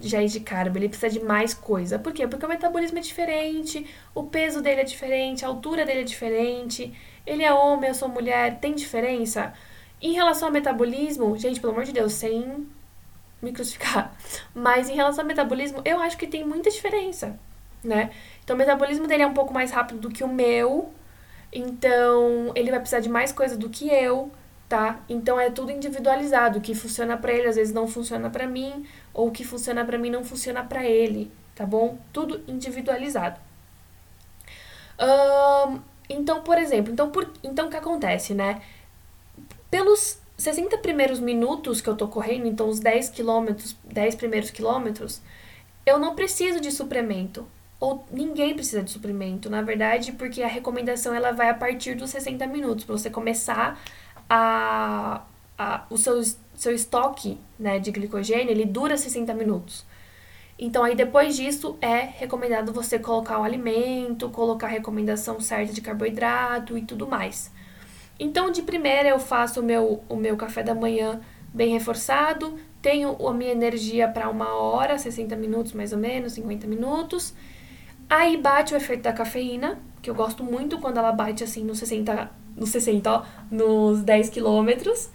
géis 0.00 0.32
de 0.32 0.40
carbo, 0.40 0.78
ele 0.78 0.88
precisa 0.88 1.10
de 1.10 1.24
mais 1.24 1.52
coisa. 1.52 1.98
Por 1.98 2.12
quê? 2.12 2.26
Porque 2.26 2.46
o 2.46 2.48
metabolismo 2.48 2.98
é 2.98 3.02
diferente, 3.02 3.86
o 4.14 4.24
peso 4.24 4.62
dele 4.62 4.80
é 4.80 4.84
diferente, 4.84 5.44
a 5.44 5.48
altura 5.48 5.84
dele 5.84 6.00
é 6.00 6.04
diferente 6.04 6.92
ele 7.26 7.42
é 7.42 7.52
homem, 7.52 7.88
eu 7.88 7.94
sou 7.94 8.08
mulher, 8.08 8.58
tem 8.60 8.74
diferença? 8.74 9.52
Em 10.00 10.12
relação 10.12 10.48
ao 10.48 10.52
metabolismo, 10.52 11.36
gente, 11.36 11.60
pelo 11.60 11.72
amor 11.72 11.84
de 11.84 11.92
Deus, 11.92 12.12
sem 12.14 12.66
me 13.40 13.52
crucificar, 13.52 14.12
mas 14.54 14.88
em 14.88 14.94
relação 14.94 15.22
ao 15.22 15.28
metabolismo, 15.28 15.80
eu 15.84 16.00
acho 16.00 16.16
que 16.16 16.26
tem 16.26 16.44
muita 16.44 16.70
diferença, 16.70 17.38
né? 17.84 18.10
Então, 18.42 18.56
o 18.56 18.58
metabolismo 18.58 19.06
dele 19.06 19.22
é 19.22 19.26
um 19.26 19.34
pouco 19.34 19.52
mais 19.52 19.70
rápido 19.70 20.00
do 20.00 20.10
que 20.10 20.24
o 20.24 20.28
meu, 20.28 20.92
então 21.52 22.52
ele 22.54 22.70
vai 22.70 22.80
precisar 22.80 23.00
de 23.00 23.08
mais 23.08 23.32
coisa 23.32 23.56
do 23.56 23.68
que 23.68 23.88
eu, 23.88 24.30
tá? 24.70 25.00
Então 25.08 25.38
é 25.38 25.50
tudo 25.50 25.72
individualizado, 25.72 26.58
o 26.58 26.62
que 26.62 26.74
funciona 26.76 27.16
para 27.16 27.32
ele 27.32 27.48
às 27.48 27.56
vezes 27.56 27.74
não 27.74 27.88
funciona 27.88 28.30
para 28.30 28.46
mim, 28.46 28.86
ou 29.12 29.28
o 29.28 29.30
que 29.32 29.44
funciona 29.44 29.84
para 29.84 29.98
mim 29.98 30.10
não 30.10 30.24
funciona 30.24 30.62
para 30.64 30.84
ele. 30.84 31.30
tá 31.54 31.66
bom? 31.66 31.98
Tudo 32.12 32.42
individualizado. 32.48 33.38
Então, 36.08 36.42
por 36.42 36.56
exemplo, 36.58 36.92
então, 36.92 37.10
por, 37.10 37.30
então 37.42 37.66
o 37.66 37.70
que 37.70 37.76
acontece, 37.76 38.32
né? 38.34 38.62
Pelos 39.70 40.18
60 40.38 40.78
primeiros 40.78 41.20
minutos 41.20 41.80
que 41.80 41.88
eu 41.88 41.96
tô 41.96 42.08
correndo, 42.08 42.46
então 42.46 42.68
os 42.68 42.80
10 42.80 43.10
quilômetros, 43.10 43.76
10 43.84 44.14
primeiros 44.16 44.50
quilômetros, 44.50 45.20
eu 45.84 45.98
não 45.98 46.14
preciso 46.14 46.60
de 46.60 46.70
suplemento. 46.70 47.46
Ou 47.78 48.04
ninguém 48.10 48.54
precisa 48.54 48.82
de 48.82 48.90
suplemento, 48.90 49.48
na 49.48 49.62
verdade, 49.62 50.12
porque 50.12 50.42
a 50.42 50.46
recomendação 50.48 51.14
ela 51.14 51.32
vai 51.32 51.48
a 51.48 51.54
partir 51.54 51.94
dos 51.94 52.10
60 52.10 52.46
minutos, 52.46 52.84
para 52.84 52.96
você 52.96 53.08
começar 53.08 53.80
a, 54.30 55.22
a 55.58 55.84
o 55.90 55.98
seu, 55.98 56.22
seu 56.54 56.72
estoque 56.72 57.36
né, 57.58 57.80
de 57.80 57.90
glicogênio, 57.90 58.52
ele 58.52 58.64
dura 58.64 58.96
60 58.96 59.34
minutos. 59.34 59.84
Então, 60.56 60.84
aí 60.84 60.94
depois 60.94 61.34
disso, 61.34 61.76
é 61.80 61.96
recomendado 61.96 62.72
você 62.72 62.98
colocar 62.98 63.40
o 63.40 63.42
alimento, 63.42 64.30
colocar 64.30 64.66
a 64.66 64.70
recomendação 64.70 65.40
certa 65.40 65.72
de 65.72 65.80
carboidrato 65.80 66.78
e 66.78 66.82
tudo 66.82 67.08
mais. 67.08 67.50
Então, 68.18 68.50
de 68.50 68.62
primeira, 68.62 69.08
eu 69.08 69.18
faço 69.18 69.60
o 69.60 69.62
meu, 69.62 70.04
o 70.08 70.16
meu 70.16 70.36
café 70.36 70.62
da 70.62 70.74
manhã 70.74 71.20
bem 71.52 71.72
reforçado, 71.72 72.56
tenho 72.82 73.16
a 73.26 73.32
minha 73.32 73.50
energia 73.50 74.06
para 74.06 74.28
uma 74.28 74.54
hora, 74.54 74.98
60 74.98 75.34
minutos 75.36 75.72
mais 75.72 75.92
ou 75.92 75.98
menos, 75.98 76.34
50 76.34 76.66
minutos. 76.66 77.34
Aí 78.08 78.36
bate 78.36 78.74
o 78.74 78.76
efeito 78.76 79.02
da 79.02 79.12
cafeína, 79.12 79.78
que 80.02 80.10
eu 80.10 80.14
gosto 80.14 80.44
muito 80.44 80.78
quando 80.78 80.98
ela 80.98 81.12
bate 81.12 81.42
assim 81.42 81.64
nos 81.64 81.78
60, 81.78 82.30
nos 82.60 82.68
60, 82.68 83.10
ó, 83.10 83.24
nos 83.50 84.02
10 84.02 84.28
quilômetros. 84.28 85.08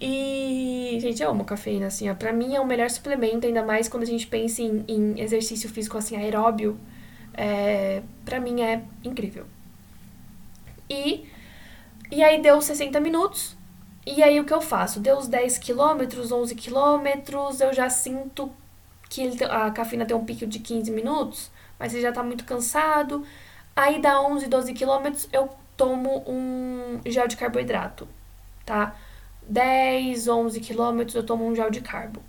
E, 0.00 0.98
gente, 1.00 1.22
eu 1.22 1.30
amo 1.30 1.44
cafeína, 1.44 1.86
assim, 1.86 2.10
ó. 2.10 2.14
Pra 2.14 2.32
mim 2.32 2.54
é 2.54 2.60
o 2.60 2.66
melhor 2.66 2.90
suplemento, 2.90 3.46
ainda 3.46 3.62
mais 3.62 3.88
quando 3.88 4.02
a 4.02 4.06
gente 4.06 4.26
pensa 4.26 4.62
em, 4.62 4.84
em 4.88 5.20
exercício 5.20 5.68
físico, 5.68 5.96
assim, 5.96 6.16
aeróbio. 6.16 6.78
É, 7.34 8.02
pra 8.24 8.40
mim 8.40 8.62
é 8.62 8.82
incrível. 9.04 9.46
E, 10.88 11.26
e 12.10 12.22
aí 12.22 12.40
deu 12.40 12.60
60 12.60 12.98
minutos. 12.98 13.56
E 14.06 14.22
aí 14.22 14.38
o 14.40 14.44
que 14.44 14.52
eu 14.52 14.60
faço? 14.60 15.00
Deu 15.00 15.16
os 15.16 15.28
10 15.28 15.58
quilômetros, 15.58 16.30
11 16.30 16.54
quilômetros, 16.54 17.60
eu 17.60 17.72
já 17.72 17.88
sinto 17.88 18.50
que 19.08 19.44
a 19.44 19.70
cafeína 19.70 20.04
tem 20.04 20.16
um 20.16 20.24
pico 20.24 20.46
de 20.46 20.58
15 20.58 20.90
minutos, 20.90 21.50
mas 21.78 21.92
você 21.92 22.00
já 22.00 22.12
tá 22.12 22.22
muito 22.22 22.44
cansado. 22.44 23.24
Aí 23.74 24.00
dá 24.00 24.20
11, 24.20 24.46
12 24.46 24.72
quilômetros, 24.74 25.28
eu 25.32 25.48
tomo 25.76 26.24
um 26.26 27.00
gel 27.06 27.26
de 27.26 27.36
carboidrato, 27.36 28.08
tá? 28.64 28.96
10, 29.48 30.28
11 30.28 30.60
quilômetros, 30.60 31.14
eu 31.14 31.24
tomo 31.24 31.46
um 31.46 31.54
gel 31.54 31.70
de 31.70 31.80
carbo. 31.80 32.22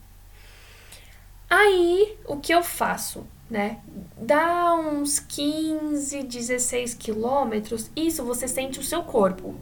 Aí, 1.50 2.18
o 2.26 2.38
que 2.38 2.54
eu 2.54 2.64
faço, 2.64 3.26
né? 3.50 3.80
Dá 4.18 4.74
uns 4.74 5.20
15, 5.20 6.24
16 6.24 6.96
quilômetros, 6.96 7.90
isso 7.96 8.24
você 8.24 8.48
sente 8.48 8.80
o 8.80 8.84
seu 8.84 9.04
corpo, 9.04 9.56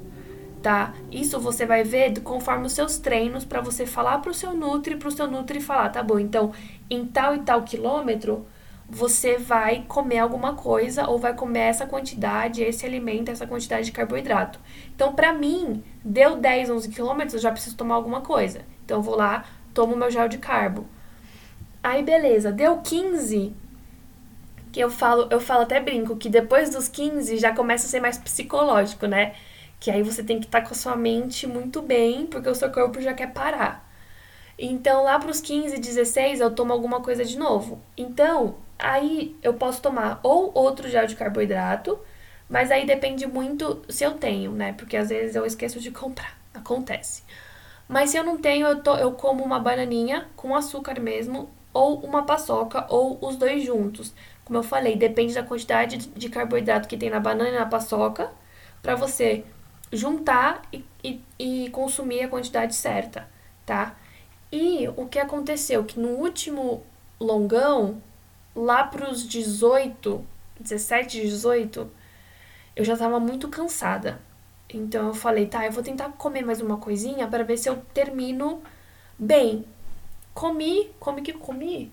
tá? 0.61 0.93
Isso 1.11 1.39
você 1.39 1.65
vai 1.65 1.83
ver 1.83 2.19
conforme 2.21 2.65
os 2.65 2.73
seus 2.73 2.97
treinos 2.97 3.43
para 3.43 3.61
você 3.61 3.85
falar 3.85 4.19
pro 4.19 4.33
seu 4.33 4.53
nutri, 4.53 4.95
pro 4.95 5.11
seu 5.11 5.29
nutri 5.29 5.59
falar, 5.59 5.89
tá 5.89 6.01
bom? 6.01 6.17
Então, 6.17 6.53
em 6.89 7.05
tal 7.05 7.35
e 7.35 7.39
tal 7.39 7.63
quilômetro, 7.63 8.45
você 8.93 9.37
vai 9.37 9.83
comer 9.87 10.19
alguma 10.19 10.53
coisa 10.53 11.07
ou 11.09 11.17
vai 11.17 11.33
comer 11.33 11.61
essa 11.61 11.87
quantidade, 11.87 12.61
esse 12.61 12.85
alimento, 12.85 13.31
essa 13.31 13.47
quantidade 13.47 13.87
de 13.87 13.91
carboidrato. 13.91 14.59
Então, 14.95 15.13
para 15.13 15.33
mim, 15.33 15.83
deu 16.05 16.37
10, 16.37 16.69
11 16.69 16.89
quilômetros, 16.89 17.33
eu 17.33 17.39
já 17.39 17.51
preciso 17.51 17.75
tomar 17.75 17.95
alguma 17.95 18.21
coisa. 18.21 18.61
Então, 18.85 18.97
eu 18.97 19.01
vou 19.01 19.15
lá, 19.15 19.45
tomo 19.73 19.95
meu 19.95 20.11
gel 20.11 20.27
de 20.27 20.37
carbo. 20.37 20.85
Aí, 21.81 22.03
beleza, 22.03 22.51
deu 22.51 22.77
15, 22.77 23.55
que 24.71 24.79
eu 24.79 24.91
falo, 24.91 25.27
eu 25.31 25.39
falo 25.39 25.63
até 25.63 25.79
brinco, 25.79 26.15
que 26.15 26.29
depois 26.29 26.69
dos 26.69 26.87
15 26.87 27.37
já 27.37 27.51
começa 27.51 27.87
a 27.87 27.89
ser 27.89 27.99
mais 27.99 28.19
psicológico, 28.19 29.07
né? 29.07 29.33
Que 29.79 29.89
aí 29.89 30.03
você 30.03 30.23
tem 30.23 30.39
que 30.39 30.45
estar 30.45 30.61
tá 30.61 30.67
com 30.67 30.73
a 30.73 30.77
sua 30.77 30.95
mente 30.95 31.47
muito 31.47 31.81
bem, 31.81 32.27
porque 32.27 32.47
o 32.47 32.55
seu 32.55 32.71
corpo 32.71 33.01
já 33.01 33.13
quer 33.13 33.33
parar. 33.33 33.91
Então, 34.57 35.03
lá 35.03 35.17
para 35.17 35.31
os 35.31 35.41
15, 35.41 35.79
16, 35.79 36.39
eu 36.39 36.51
tomo 36.51 36.71
alguma 36.71 37.01
coisa 37.01 37.25
de 37.25 37.37
novo. 37.39 37.81
Então, 37.97 38.55
aí 38.77 39.35
eu 39.41 39.53
posso 39.53 39.81
tomar 39.81 40.19
ou 40.23 40.51
outro 40.53 40.89
gel 40.89 41.07
de 41.07 41.15
carboidrato, 41.15 41.99
mas 42.49 42.71
aí 42.71 42.85
depende 42.85 43.25
muito 43.27 43.83
se 43.89 44.03
eu 44.03 44.11
tenho, 44.13 44.51
né? 44.51 44.73
Porque 44.73 44.97
às 44.97 45.09
vezes 45.09 45.35
eu 45.35 45.45
esqueço 45.45 45.79
de 45.79 45.89
comprar. 45.91 46.37
Acontece. 46.53 47.23
Mas 47.87 48.11
se 48.11 48.17
eu 48.17 48.23
não 48.23 48.37
tenho, 48.37 48.67
eu, 48.67 48.81
to, 48.81 48.91
eu 48.91 49.11
como 49.13 49.43
uma 49.43 49.59
bananinha 49.59 50.27
com 50.35 50.55
açúcar 50.55 50.99
mesmo, 50.99 51.49
ou 51.73 51.99
uma 52.01 52.23
paçoca, 52.23 52.85
ou 52.89 53.17
os 53.21 53.35
dois 53.35 53.63
juntos. 53.63 54.13
Como 54.45 54.59
eu 54.59 54.63
falei, 54.63 54.95
depende 54.95 55.33
da 55.33 55.43
quantidade 55.43 55.97
de 55.97 56.29
carboidrato 56.29 56.87
que 56.87 56.97
tem 56.97 57.09
na 57.09 57.19
banana 57.19 57.49
e 57.49 57.59
na 57.59 57.65
paçoca, 57.65 58.31
para 58.81 58.95
você 58.95 59.43
juntar 59.91 60.61
e, 60.71 60.83
e, 61.03 61.21
e 61.39 61.69
consumir 61.69 62.23
a 62.23 62.27
quantidade 62.27 62.75
certa, 62.75 63.27
tá? 63.65 63.95
E 64.51 64.87
o 64.95 65.07
que 65.07 65.19
aconteceu? 65.19 65.83
Que 65.83 65.99
no 65.99 66.09
último 66.09 66.83
longão, 67.19 68.01
lá 68.55 68.83
pros 68.83 69.27
18, 69.27 70.25
17, 70.59 71.21
18, 71.21 71.89
eu 72.75 72.85
já 72.85 72.95
tava 72.97 73.19
muito 73.19 73.47
cansada. 73.49 74.21
Então 74.69 75.07
eu 75.07 75.13
falei, 75.13 75.45
tá, 75.45 75.65
eu 75.65 75.71
vou 75.71 75.83
tentar 75.83 76.09
comer 76.13 76.43
mais 76.43 76.61
uma 76.61 76.77
coisinha 76.77 77.27
para 77.27 77.43
ver 77.43 77.57
se 77.57 77.69
eu 77.69 77.77
termino 77.93 78.61
bem. 79.17 79.65
Comi, 80.33 80.91
comi 80.99 81.21
que 81.21 81.33
comi. 81.33 81.91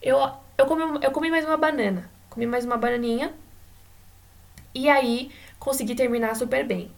Eu, 0.00 0.18
eu, 0.56 0.66
comi, 0.66 0.82
eu 1.02 1.10
comi 1.10 1.30
mais 1.30 1.44
uma 1.44 1.56
banana. 1.56 2.10
Comi 2.28 2.46
mais 2.46 2.64
uma 2.64 2.76
bananinha. 2.76 3.34
E 4.74 4.88
aí 4.88 5.32
consegui 5.58 5.94
terminar 5.94 6.36
super 6.36 6.64
bem. 6.64 6.92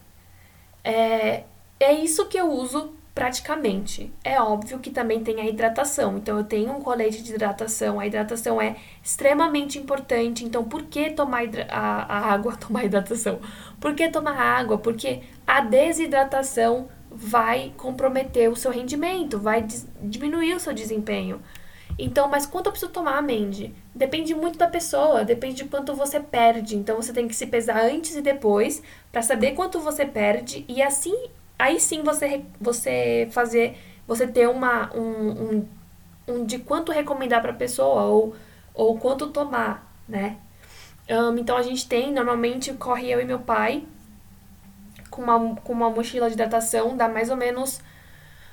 É, 0.83 1.45
é 1.79 1.93
isso 1.93 2.27
que 2.27 2.37
eu 2.37 2.51
uso 2.51 2.93
praticamente. 3.13 4.11
É 4.23 4.41
óbvio 4.41 4.79
que 4.79 4.89
também 4.89 5.23
tem 5.23 5.39
a 5.39 5.45
hidratação. 5.45 6.17
Então, 6.17 6.37
eu 6.37 6.43
tenho 6.43 6.71
um 6.71 6.81
colete 6.81 7.21
de 7.21 7.33
hidratação. 7.33 7.99
A 7.99 8.07
hidratação 8.07 8.61
é 8.61 8.75
extremamente 9.03 9.77
importante. 9.77 10.43
Então, 10.43 10.63
por 10.63 10.83
que 10.83 11.11
tomar 11.11 11.43
a, 11.69 12.03
a 12.03 12.33
água? 12.33 12.55
Tomar 12.63 12.85
hidratação. 12.85 13.39
Por 13.79 13.93
que 13.93 14.09
tomar 14.09 14.39
água? 14.39 14.77
Porque 14.77 15.21
a 15.45 15.61
desidratação 15.61 16.87
vai 17.11 17.71
comprometer 17.77 18.49
o 18.49 18.55
seu 18.55 18.71
rendimento, 18.71 19.37
vai 19.37 19.65
diminuir 20.01 20.55
o 20.55 20.59
seu 20.59 20.73
desempenho. 20.73 21.41
Então, 21.99 22.27
mas 22.27 22.45
quanto 22.45 22.67
eu 22.67 22.71
preciso 22.71 22.91
tomar, 22.91 23.21
Mandy? 23.21 23.75
Depende 23.93 24.33
muito 24.33 24.57
da 24.57 24.67
pessoa, 24.67 25.23
depende 25.23 25.57
de 25.57 25.65
quanto 25.65 25.93
você 25.93 26.19
perde. 26.19 26.75
Então, 26.75 26.95
você 26.95 27.13
tem 27.13 27.27
que 27.27 27.35
se 27.35 27.45
pesar 27.45 27.83
antes 27.83 28.15
e 28.15 28.21
depois 28.21 28.81
para 29.11 29.21
saber 29.21 29.51
quanto 29.51 29.79
você 29.79 30.05
perde 30.05 30.65
e 30.67 30.81
assim 30.81 31.29
aí 31.63 31.79
sim 31.79 32.03
você, 32.03 32.43
você 32.59 33.27
fazer, 33.31 33.77
você 34.05 34.27
ter 34.27 34.49
uma, 34.49 34.93
um, 34.93 35.29
um, 35.29 35.67
um 36.27 36.45
de 36.45 36.59
quanto 36.59 36.91
recomendar 36.91 37.41
para 37.41 37.51
a 37.51 37.55
pessoa 37.55 38.03
ou, 38.03 38.35
ou 38.73 38.99
quanto 38.99 39.27
tomar, 39.27 39.89
né? 40.07 40.37
Um, 41.09 41.37
então 41.37 41.55
a 41.55 41.61
gente 41.61 41.87
tem, 41.87 42.11
normalmente 42.11 42.73
corre 42.73 43.09
eu 43.09 43.21
e 43.21 43.25
meu 43.25 43.39
pai 43.39 43.85
com 45.09 45.21
uma, 45.21 45.55
com 45.55 45.71
uma 45.71 45.89
mochila 45.89 46.27
de 46.27 46.33
hidratação, 46.33 46.97
dá 46.97 47.07
mais 47.07 47.29
ou 47.29 47.37
menos 47.37 47.79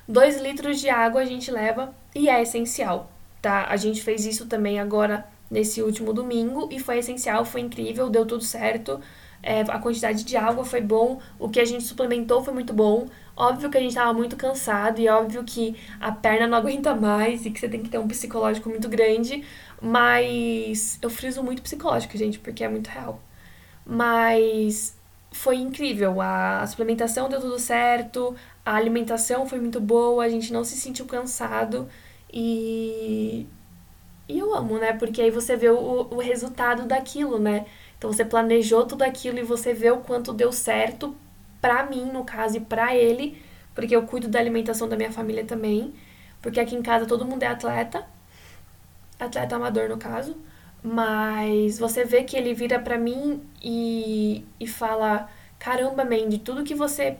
2 0.07 0.41
litros 0.41 0.79
de 0.79 0.89
água 0.89 1.21
a 1.21 1.25
gente 1.25 1.51
leva 1.51 1.93
e 2.15 2.29
é 2.29 2.41
essencial, 2.41 3.11
tá? 3.41 3.65
A 3.67 3.75
gente 3.75 4.01
fez 4.01 4.25
isso 4.25 4.45
também 4.45 4.79
agora 4.79 5.27
nesse 5.49 5.81
último 5.81 6.13
domingo 6.13 6.69
e 6.71 6.79
foi 6.79 6.99
essencial, 6.99 7.43
foi 7.43 7.59
incrível, 7.59 8.09
deu 8.09 8.25
tudo 8.25 8.43
certo 8.43 9.01
é, 9.43 9.61
a 9.61 9.79
quantidade 9.79 10.23
de 10.23 10.37
água 10.37 10.63
foi 10.65 10.81
bom, 10.81 11.19
o 11.39 11.49
que 11.49 11.59
a 11.59 11.65
gente 11.65 11.83
suplementou 11.83 12.43
foi 12.43 12.53
muito 12.53 12.73
bom. 12.73 13.07
Óbvio 13.35 13.69
que 13.69 13.77
a 13.77 13.81
gente 13.81 13.95
tava 13.95 14.13
muito 14.13 14.35
cansado 14.35 14.99
e 14.99 15.07
óbvio 15.09 15.43
que 15.43 15.75
a 15.99 16.11
perna 16.11 16.47
não 16.47 16.57
aguenta 16.59 16.93
mais 16.95 17.45
e 17.45 17.51
que 17.51 17.59
você 17.59 17.69
tem 17.69 17.81
que 17.81 17.89
ter 17.89 17.97
um 17.97 18.07
psicológico 18.07 18.69
muito 18.69 18.87
grande, 18.89 19.43
mas 19.81 20.99
eu 21.01 21.09
friso 21.09 21.43
muito 21.43 21.61
psicológico, 21.61 22.17
gente, 22.17 22.39
porque 22.39 22.63
é 22.63 22.69
muito 22.69 22.87
real. 22.89 23.19
Mas 23.85 24.97
foi 25.31 25.57
incrível, 25.57 26.21
a 26.21 26.65
suplementação 26.67 27.29
deu 27.29 27.39
tudo 27.41 27.57
certo, 27.59 28.35
a 28.65 28.75
alimentação 28.75 29.47
foi 29.47 29.59
muito 29.59 29.79
boa, 29.79 30.23
a 30.25 30.29
gente 30.29 30.51
não 30.53 30.63
se 30.63 30.75
sentiu 30.77 31.05
cansado 31.05 31.87
e 32.31 33.47
e 34.27 34.39
eu 34.39 34.53
amo, 34.55 34.77
né? 34.79 34.93
Porque 34.93 35.21
aí 35.21 35.29
você 35.31 35.55
vê 35.55 35.69
o, 35.69 36.07
o 36.11 36.19
resultado 36.19 36.85
daquilo, 36.87 37.37
né? 37.39 37.65
Então 38.01 38.11
você 38.11 38.25
planejou 38.25 38.83
tudo 38.83 39.03
aquilo 39.03 39.37
e 39.37 39.43
você 39.43 39.75
vê 39.75 39.91
o 39.91 39.97
quanto 39.97 40.33
deu 40.33 40.51
certo 40.51 41.15
para 41.61 41.85
mim, 41.85 42.05
no 42.05 42.25
caso, 42.25 42.57
e 42.57 42.59
para 42.59 42.95
ele, 42.95 43.39
porque 43.75 43.95
eu 43.95 44.01
cuido 44.07 44.27
da 44.27 44.39
alimentação 44.39 44.89
da 44.89 44.97
minha 44.97 45.11
família 45.11 45.45
também, 45.45 45.93
porque 46.41 46.59
aqui 46.59 46.75
em 46.75 46.81
casa 46.81 47.05
todo 47.05 47.23
mundo 47.23 47.43
é 47.43 47.45
atleta, 47.45 48.03
atleta 49.19 49.55
amador 49.55 49.87
no 49.87 49.97
caso, 49.97 50.35
mas 50.81 51.77
você 51.77 52.03
vê 52.03 52.23
que 52.23 52.35
ele 52.35 52.55
vira 52.55 52.79
para 52.79 52.97
mim 52.97 53.43
e, 53.61 54.43
e 54.59 54.65
fala: 54.65 55.29
caramba, 55.59 56.03
Mandy, 56.03 56.39
tudo 56.39 56.63
que 56.63 56.73
você 56.73 57.19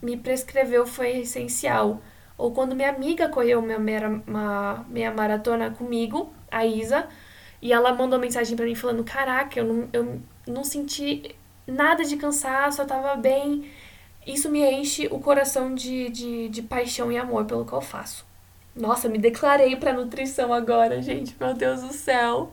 me 0.00 0.16
prescreveu 0.16 0.86
foi 0.86 1.18
essencial. 1.18 2.00
Ou 2.38 2.50
quando 2.50 2.74
minha 2.74 2.88
amiga 2.88 3.28
correu 3.28 3.60
minha, 3.60 3.78
minha, 3.78 5.10
maratona 5.12 5.70
comigo, 5.70 6.32
a 6.50 6.64
Isa, 6.64 7.06
E 7.64 7.72
ela 7.72 7.94
mandou 7.94 8.18
mensagem 8.18 8.54
para 8.54 8.66
mim 8.66 8.74
falando: 8.74 9.02
Caraca, 9.02 9.58
eu 9.58 9.64
não, 9.64 9.88
eu 9.90 10.20
não 10.46 10.62
senti 10.62 11.34
nada 11.66 12.04
de 12.04 12.14
cansaço, 12.18 12.82
eu 12.82 12.86
tava 12.86 13.16
bem. 13.16 13.70
Isso 14.26 14.50
me 14.50 14.62
enche 14.62 15.08
o 15.10 15.18
coração 15.18 15.74
de, 15.74 16.10
de, 16.10 16.48
de 16.50 16.62
paixão 16.62 17.10
e 17.10 17.16
amor 17.16 17.46
pelo 17.46 17.64
que 17.64 17.72
eu 17.72 17.80
faço. 17.80 18.26
Nossa, 18.76 19.08
me 19.08 19.16
declarei 19.16 19.76
pra 19.76 19.94
nutrição 19.94 20.52
agora, 20.52 21.00
gente. 21.00 21.34
Meu 21.40 21.54
Deus 21.54 21.80
do 21.80 21.92
céu. 21.92 22.52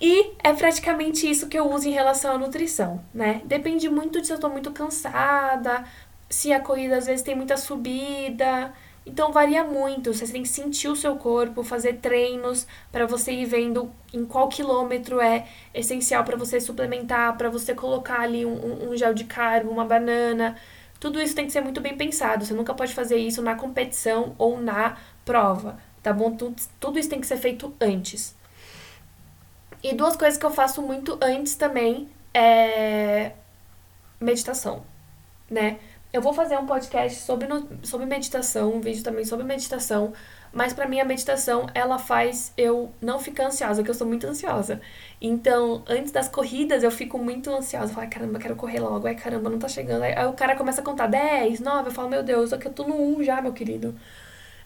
E 0.00 0.32
é 0.42 0.52
praticamente 0.52 1.30
isso 1.30 1.48
que 1.48 1.58
eu 1.58 1.70
uso 1.70 1.88
em 1.88 1.92
relação 1.92 2.34
à 2.34 2.38
nutrição, 2.38 3.04
né? 3.14 3.40
Depende 3.44 3.88
muito 3.88 4.20
de 4.20 4.26
se 4.26 4.32
eu 4.32 4.40
tô 4.40 4.48
muito 4.48 4.72
cansada, 4.72 5.84
se 6.28 6.52
a 6.52 6.60
corrida 6.60 6.96
às 6.96 7.06
vezes 7.06 7.22
tem 7.22 7.36
muita 7.36 7.56
subida. 7.56 8.74
Então 9.06 9.30
varia 9.32 9.62
muito. 9.62 10.12
Você 10.12 10.26
tem 10.26 10.42
que 10.42 10.48
sentir 10.48 10.88
o 10.88 10.96
seu 10.96 11.14
corpo, 11.16 11.62
fazer 11.62 11.98
treinos 11.98 12.66
para 12.90 13.06
você 13.06 13.30
ir 13.32 13.46
vendo 13.46 13.90
em 14.12 14.26
qual 14.26 14.48
quilômetro 14.48 15.20
é 15.20 15.46
essencial 15.72 16.24
para 16.24 16.36
você 16.36 16.60
suplementar, 16.60 17.36
para 17.38 17.48
você 17.48 17.72
colocar 17.72 18.20
ali 18.20 18.44
um, 18.44 18.90
um, 18.90 18.96
gel 18.96 19.14
de 19.14 19.24
carbo, 19.24 19.70
uma 19.70 19.84
banana. 19.84 20.56
Tudo 20.98 21.20
isso 21.20 21.36
tem 21.36 21.46
que 21.46 21.52
ser 21.52 21.60
muito 21.60 21.80
bem 21.80 21.96
pensado. 21.96 22.44
Você 22.44 22.52
nunca 22.52 22.74
pode 22.74 22.92
fazer 22.92 23.16
isso 23.16 23.40
na 23.40 23.54
competição 23.54 24.34
ou 24.36 24.60
na 24.60 24.96
prova, 25.24 25.78
tá 26.02 26.12
bom? 26.12 26.32
Tudo, 26.32 26.56
tudo 26.80 26.98
isso 26.98 27.08
tem 27.08 27.20
que 27.20 27.26
ser 27.28 27.36
feito 27.36 27.72
antes. 27.80 28.34
E 29.84 29.94
duas 29.94 30.16
coisas 30.16 30.36
que 30.36 30.44
eu 30.44 30.50
faço 30.50 30.82
muito 30.82 31.16
antes 31.22 31.54
também 31.54 32.08
é 32.34 33.32
meditação, 34.20 34.82
né? 35.48 35.78
Eu 36.16 36.22
vou 36.22 36.32
fazer 36.32 36.56
um 36.56 36.64
podcast 36.64 37.20
sobre, 37.20 37.46
sobre 37.82 38.06
meditação, 38.06 38.72
um 38.72 38.80
vídeo 38.80 39.04
também 39.04 39.22
sobre 39.26 39.44
meditação, 39.44 40.14
mas 40.50 40.72
para 40.72 40.88
mim 40.88 40.98
a 40.98 41.04
meditação 41.04 41.66
ela 41.74 41.98
faz 41.98 42.54
eu 42.56 42.90
não 43.02 43.18
ficar 43.18 43.48
ansiosa, 43.48 43.82
que 43.82 43.90
eu 43.90 43.94
sou 43.94 44.06
muito 44.06 44.26
ansiosa. 44.26 44.80
Então, 45.20 45.84
antes 45.86 46.10
das 46.10 46.26
corridas 46.26 46.82
eu 46.82 46.90
fico 46.90 47.18
muito 47.18 47.50
ansiosa, 47.50 47.92
falo, 47.92 48.08
caramba, 48.08 48.38
quero 48.38 48.56
correr 48.56 48.80
logo, 48.80 49.06
ai 49.06 49.14
caramba, 49.14 49.50
não 49.50 49.58
tá 49.58 49.68
chegando. 49.68 50.04
Aí, 50.04 50.14
aí 50.16 50.24
o 50.24 50.32
cara 50.32 50.56
começa 50.56 50.80
a 50.80 50.84
contar 50.84 51.06
10, 51.06 51.60
9, 51.60 51.90
eu 51.90 51.92
falo, 51.92 52.08
meu 52.08 52.22
Deus, 52.22 52.50
eu 52.50 52.58
tô 52.60 52.84
no 52.84 52.98
1 53.18 53.22
já, 53.22 53.42
meu 53.42 53.52
querido. 53.52 53.94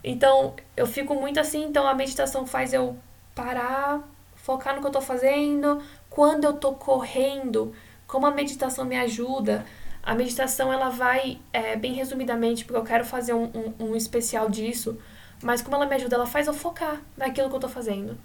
Então, 0.04 0.54
eu 0.76 0.87
fico 0.87 1.16
muito 1.16 1.40
assim, 1.40 1.64
então 1.64 1.85
a 1.85 1.95
meditação 1.95 2.47
faz 2.47 2.73
eu 2.73 2.97
parar, 3.35 4.09
focar 4.37 4.76
no 4.76 4.80
que 4.80 4.87
eu 4.87 4.92
tô 4.92 5.00
fazendo. 5.00 5.83
Quando 6.09 6.45
eu 6.45 6.52
tô 6.52 6.75
correndo, 6.75 7.75
como 8.07 8.25
a 8.25 8.30
meditação 8.30 8.85
me 8.85 8.97
ajuda. 8.97 9.66
A 10.02 10.14
meditação, 10.14 10.73
ela 10.73 10.88
vai, 10.88 11.38
é, 11.52 11.76
bem 11.76 11.92
resumidamente, 11.92 12.64
porque 12.64 12.78
eu 12.78 12.85
quero 12.85 13.04
fazer 13.04 13.35
um, 13.35 13.45
um, 13.45 13.87
um 13.90 13.97
especial 13.97 14.49
disso, 14.49 14.99
mas 15.42 15.62
como 15.62 15.76
ela 15.76 15.87
me 15.87 15.95
ajuda, 15.95 16.16
ela 16.16 16.26
faz 16.26 16.47
eu 16.47 16.54
focar 16.54 17.00
naquilo 17.16 17.49
que 17.50 17.57
eu 17.57 17.61
tô 17.61 17.69
fazendo. 17.69 18.19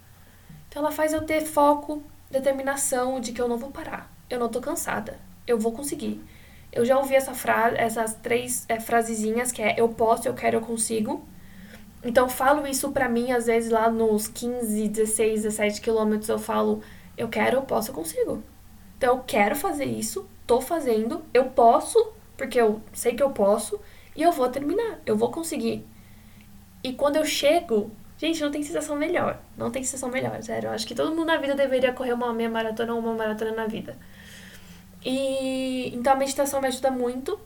Então, 0.69 0.81
ela 0.81 0.91
faz 0.91 1.13
eu 1.13 1.23
ter 1.23 1.41
foco, 1.45 2.03
determinação 2.29 3.19
de 3.19 3.31
que 3.31 3.41
eu 3.41 3.47
não 3.47 3.57
vou 3.57 3.71
parar. 3.71 4.11
Eu 4.29 4.39
não 4.39 4.49
tô 4.49 4.59
cansada. 4.59 5.19
Eu 5.45 5.59
vou 5.59 5.71
conseguir. 5.71 6.23
Eu 6.71 6.85
já 6.85 6.97
ouvi 6.97 7.15
essa 7.15 7.33
frase, 7.33 7.77
essas 7.77 8.13
três 8.15 8.65
é, 8.67 8.79
frasezinhas 8.79 9.51
que 9.51 9.61
é 9.61 9.75
eu 9.77 9.87
posso, 9.89 10.27
eu 10.27 10.33
quero, 10.33 10.57
eu 10.57 10.61
consigo. 10.61 11.25
Então, 12.03 12.27
falo 12.29 12.67
isso 12.67 12.91
pra 12.91 13.09
mim, 13.09 13.31
às 13.31 13.45
vezes, 13.45 13.71
lá 13.71 13.89
nos 13.89 14.27
15, 14.27 14.89
16, 14.89 15.43
17 15.43 15.81
quilômetros, 15.81 16.29
eu 16.29 16.37
falo, 16.37 16.81
eu 17.17 17.27
quero, 17.29 17.57
eu 17.57 17.61
posso, 17.63 17.91
eu 17.91 17.95
consigo. 17.95 18.43
Então, 18.97 19.15
eu 19.15 19.23
quero 19.23 19.55
fazer 19.55 19.85
isso, 19.85 20.27
tô 20.45 20.61
fazendo, 20.61 21.23
eu 21.33 21.45
posso, 21.45 22.13
porque 22.37 22.59
eu 22.59 22.81
sei 22.93 23.15
que 23.15 23.23
eu 23.23 23.31
posso, 23.31 23.79
e 24.15 24.21
eu 24.21 24.31
vou 24.31 24.49
terminar, 24.49 24.99
eu 25.05 25.15
vou 25.15 25.31
conseguir. 25.31 25.85
E 26.83 26.93
quando 26.93 27.15
eu 27.15 27.25
chego, 27.25 27.91
gente, 28.17 28.41
não 28.41 28.51
tem 28.51 28.61
sensação 28.63 28.95
melhor. 28.95 29.39
Não 29.57 29.71
tem 29.71 29.83
sensação 29.83 30.09
melhor, 30.09 30.41
sério. 30.43 30.67
Eu 30.67 30.73
acho 30.73 30.85
que 30.85 30.95
todo 30.95 31.15
mundo 31.15 31.25
na 31.25 31.37
vida 31.37 31.55
deveria 31.55 31.91
correr 31.91 32.13
uma 32.13 32.33
meia 32.33 32.49
maratona 32.49 32.93
ou 32.93 32.99
uma 32.99 33.13
maratona 33.13 33.51
na 33.51 33.65
vida. 33.65 33.97
E 35.03 35.95
então 35.95 36.13
a 36.13 36.15
meditação 36.15 36.61
me 36.61 36.67
ajuda 36.67 36.91
muito 36.91 37.39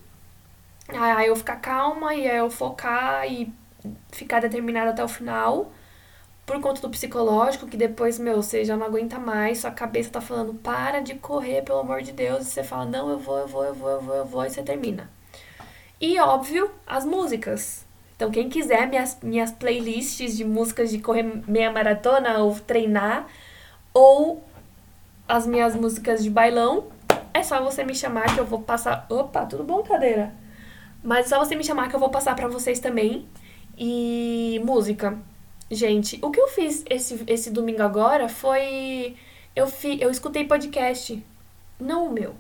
a 0.90 1.26
eu 1.26 1.36
ficar 1.36 1.58
calma 1.58 2.14
e 2.16 2.28
a 2.28 2.36
eu 2.36 2.50
focar 2.50 3.32
e 3.32 3.54
ficar 4.12 4.42
determinado 4.42 4.90
até 4.90 5.04
o 5.04 5.08
final, 5.08 5.72
por 6.50 6.60
conta 6.60 6.82
do 6.82 6.90
psicológico, 6.90 7.68
que 7.68 7.78
depois, 7.78 8.18
meu, 8.18 8.42
você 8.42 8.66
já 8.66 8.76
não 8.76 8.88
aguenta 8.88 9.20
mais, 9.20 9.60
sua 9.60 9.70
cabeça 9.70 10.10
tá 10.10 10.20
falando, 10.20 10.56
para 10.56 11.00
de 11.00 11.14
correr, 11.14 11.62
pelo 11.62 11.78
amor 11.78 12.02
de 12.02 12.12
Deus, 12.12 12.42
e 12.42 12.46
você 12.50 12.64
fala, 12.64 12.86
não, 12.86 13.08
eu 13.08 13.20
vou, 13.20 13.38
eu 13.38 13.48
vou, 13.48 13.64
eu 13.64 13.74
vou, 13.76 13.90
eu 13.92 14.02
vou, 14.02 14.16
eu 14.16 14.26
vou, 14.26 14.44
e 14.44 14.50
você 14.50 14.64
termina. 14.64 15.08
E, 16.02 16.20
óbvio, 16.20 16.72
as 16.88 17.06
músicas. 17.06 17.86
Então, 18.16 18.32
quem 18.32 18.50
quiser 18.50 18.88
minhas, 18.88 19.20
minhas 19.22 19.52
playlists 19.52 20.36
de 20.36 20.44
músicas 20.44 20.90
de 20.90 20.98
correr 20.98 21.22
meia 21.48 21.72
maratona 21.72 22.40
ou 22.40 22.60
treinar, 22.60 23.28
ou 23.94 24.44
as 25.28 25.46
minhas 25.46 25.76
músicas 25.76 26.24
de 26.24 26.32
bailão, 26.32 26.88
é 27.32 27.44
só 27.44 27.62
você 27.62 27.84
me 27.84 27.94
chamar 27.94 28.34
que 28.34 28.40
eu 28.40 28.46
vou 28.46 28.62
passar. 28.62 29.06
Opa, 29.08 29.46
tudo 29.46 29.64
bom, 29.64 29.84
cadeira? 29.84 30.34
Mas 31.04 31.28
é 31.28 31.30
só 31.30 31.38
você 31.38 31.56
me 31.56 31.64
chamar 31.64 31.90
que 31.90 31.96
eu 31.96 32.00
vou 32.00 32.10
passar 32.10 32.36
para 32.36 32.48
vocês 32.48 32.80
também. 32.80 33.28
E 33.78 34.60
música. 34.66 35.16
Gente, 35.72 36.18
o 36.22 36.32
que 36.32 36.40
eu 36.40 36.48
fiz 36.48 36.84
esse, 36.90 37.24
esse 37.28 37.52
domingo 37.52 37.84
agora 37.84 38.28
foi. 38.28 39.16
Eu, 39.56 39.68
fi, 39.68 40.02
eu 40.02 40.10
escutei 40.10 40.46
podcast. 40.46 41.24
Não 41.80 42.08
o 42.08 42.12
meu. 42.12 42.36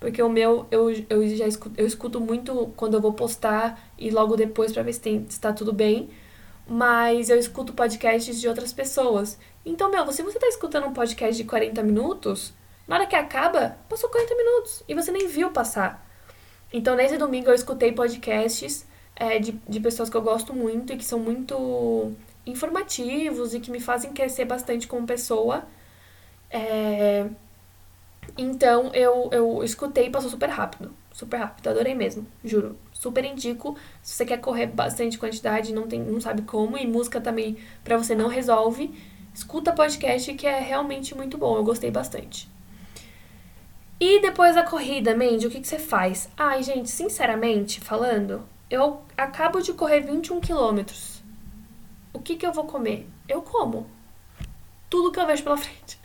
Porque 0.00 0.22
o 0.22 0.28
meu 0.28 0.66
eu, 0.70 0.90
eu 1.08 1.28
já 1.36 1.46
escuto, 1.46 1.74
eu 1.80 1.86
escuto 1.86 2.20
muito 2.20 2.72
quando 2.76 2.94
eu 2.94 3.00
vou 3.00 3.12
postar 3.12 3.90
e 3.96 4.10
logo 4.10 4.36
depois 4.36 4.72
para 4.72 4.82
ver 4.82 4.92
se, 4.92 5.24
se 5.28 5.40
tá 5.40 5.52
tudo 5.52 5.72
bem. 5.72 6.10
Mas 6.66 7.30
eu 7.30 7.38
escuto 7.38 7.72
podcasts 7.72 8.40
de 8.40 8.48
outras 8.48 8.72
pessoas. 8.72 9.38
Então, 9.64 9.90
meu, 9.90 10.10
se 10.12 10.22
você 10.22 10.38
tá 10.38 10.46
escutando 10.48 10.86
um 10.86 10.92
podcast 10.92 11.36
de 11.36 11.48
40 11.48 11.82
minutos, 11.82 12.52
na 12.86 12.96
hora 12.96 13.06
que 13.06 13.16
acaba, 13.16 13.78
passou 13.88 14.10
40 14.10 14.34
minutos 14.34 14.82
e 14.88 14.94
você 14.94 15.12
nem 15.12 15.28
viu 15.28 15.50
passar. 15.50 16.06
Então, 16.72 16.96
nesse 16.96 17.16
domingo 17.16 17.50
eu 17.50 17.54
escutei 17.54 17.92
podcasts 17.92 18.86
é, 19.16 19.38
de, 19.38 19.52
de 19.68 19.80
pessoas 19.80 20.10
que 20.10 20.16
eu 20.16 20.22
gosto 20.22 20.54
muito 20.54 20.92
e 20.92 20.96
que 20.96 21.04
são 21.04 21.18
muito 21.18 22.14
informativos 22.50 23.54
e 23.54 23.60
que 23.60 23.70
me 23.70 23.80
fazem 23.80 24.12
crescer 24.12 24.44
bastante 24.44 24.86
como 24.86 25.06
pessoa. 25.06 25.66
É, 26.50 27.26
então 28.36 28.90
eu, 28.94 29.28
eu 29.32 29.62
escutei 29.64 30.06
e 30.06 30.10
passou 30.10 30.30
super 30.30 30.48
rápido. 30.48 30.92
Super 31.12 31.38
rápido, 31.38 31.68
adorei 31.68 31.94
mesmo, 31.94 32.26
juro. 32.44 32.78
Super 32.92 33.24
indico. 33.24 33.76
Se 34.02 34.14
você 34.14 34.24
quer 34.24 34.38
correr 34.38 34.66
bastante 34.66 35.18
quantidade, 35.18 35.72
não, 35.72 35.88
tem, 35.88 36.00
não 36.00 36.20
sabe 36.20 36.42
como, 36.42 36.76
e 36.76 36.86
música 36.86 37.20
também 37.20 37.56
para 37.82 37.96
você 37.96 38.14
não 38.14 38.28
resolve, 38.28 38.94
escuta 39.34 39.72
podcast 39.72 40.32
que 40.34 40.46
é 40.46 40.60
realmente 40.60 41.16
muito 41.16 41.36
bom. 41.36 41.56
Eu 41.56 41.64
gostei 41.64 41.90
bastante. 41.90 42.48
E 44.00 44.20
depois 44.20 44.54
da 44.54 44.62
corrida, 44.62 45.16
Mandy, 45.16 45.48
o 45.48 45.50
que, 45.50 45.60
que 45.60 45.66
você 45.66 45.78
faz? 45.78 46.28
Ai, 46.36 46.62
gente, 46.62 46.88
sinceramente 46.88 47.80
falando, 47.80 48.44
eu 48.70 49.02
acabo 49.16 49.60
de 49.60 49.72
correr 49.72 50.00
21 50.00 50.40
quilômetros. 50.40 51.17
O 52.18 52.22
que, 52.22 52.36
que 52.36 52.44
eu 52.44 52.52
vou 52.52 52.64
comer? 52.64 53.08
Eu 53.28 53.40
como. 53.40 53.86
Tudo 54.90 55.12
que 55.12 55.20
eu 55.20 55.26
vejo 55.26 55.44
pela 55.44 55.56
frente. 55.56 55.98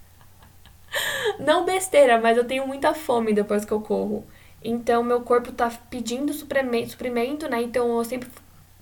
Não 1.39 1.65
besteira, 1.65 2.21
mas 2.21 2.38
eu 2.38 2.45
tenho 2.45 2.67
muita 2.67 2.93
fome 2.93 3.34
depois 3.34 3.65
que 3.65 3.71
eu 3.71 3.82
corro. 3.82 4.23
Então, 4.63 5.04
meu 5.04 5.21
corpo 5.21 5.52
tá 5.52 5.71
pedindo 5.89 6.32
suprimento, 6.32 6.91
suprimento, 6.91 7.49
né? 7.49 7.63
Então, 7.63 7.97
eu 7.97 8.06
sempre 8.06 8.30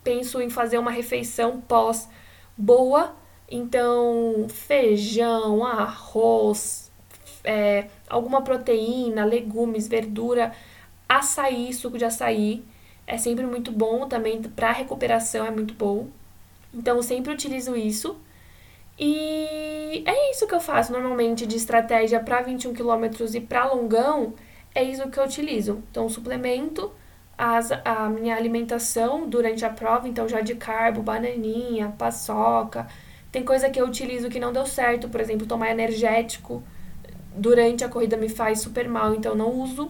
penso 0.04 0.42
em 0.42 0.50
fazer 0.50 0.78
uma 0.78 0.92
refeição 0.92 1.62
pós 1.62 2.10
boa. 2.58 3.16
Então, 3.50 4.48
feijão, 4.50 5.66
arroz, 5.66 6.92
é, 7.44 7.88
alguma 8.10 8.42
proteína, 8.42 9.24
legumes, 9.24 9.88
verdura, 9.88 10.54
açaí, 11.08 11.74
suco 11.74 11.98
de 11.98 12.06
açaí 12.06 12.64
é 13.12 13.18
sempre 13.18 13.46
muito 13.46 13.72
bom 13.72 14.08
também 14.08 14.42
para 14.42 14.72
recuperação 14.72 15.46
é 15.46 15.52
muito 15.52 15.74
bom. 15.74 16.08
Então 16.74 16.98
eu 16.98 17.04
sempre 17.04 17.32
utilizo 17.34 17.76
isso. 17.76 18.18
E 19.00 20.04
é 20.06 20.32
isso 20.32 20.46
que 20.48 20.54
eu 20.54 20.60
faço 20.60 20.92
normalmente 20.92 21.46
de 21.46 21.56
estratégia 21.56 22.20
para 22.20 22.42
21 22.42 22.74
km 22.74 23.06
e 23.34 23.42
para 23.42 23.66
longão, 23.66 24.34
é 24.76 24.84
isso 24.84 25.10
que 25.10 25.20
eu 25.20 25.24
utilizo. 25.24 25.84
Então 25.90 26.08
suplemento 26.08 26.92
as, 27.38 27.72
a 27.72 28.08
minha 28.10 28.36
alimentação 28.36 29.28
durante 29.28 29.66
a 29.66 29.70
prova, 29.70 30.08
então 30.08 30.28
já 30.30 30.42
de 30.42 30.56
carbo, 30.56 31.02
bananinha, 31.02 31.94
paçoca. 31.98 32.88
Tem 33.32 33.44
coisa 33.44 33.70
que 33.70 33.82
eu 33.82 33.86
utilizo 33.86 34.30
que 34.30 34.40
não 34.40 34.54
deu 34.54 34.66
certo, 34.66 35.10
por 35.10 35.20
exemplo, 35.20 35.48
tomar 35.48 35.72
energético 35.72 36.64
durante 37.36 37.84
a 37.84 37.90
corrida 37.90 38.18
me 38.18 38.28
faz 38.28 38.60
super 38.60 38.88
mal, 38.90 39.16
então 39.16 39.34
não 39.34 39.50
uso 39.50 39.90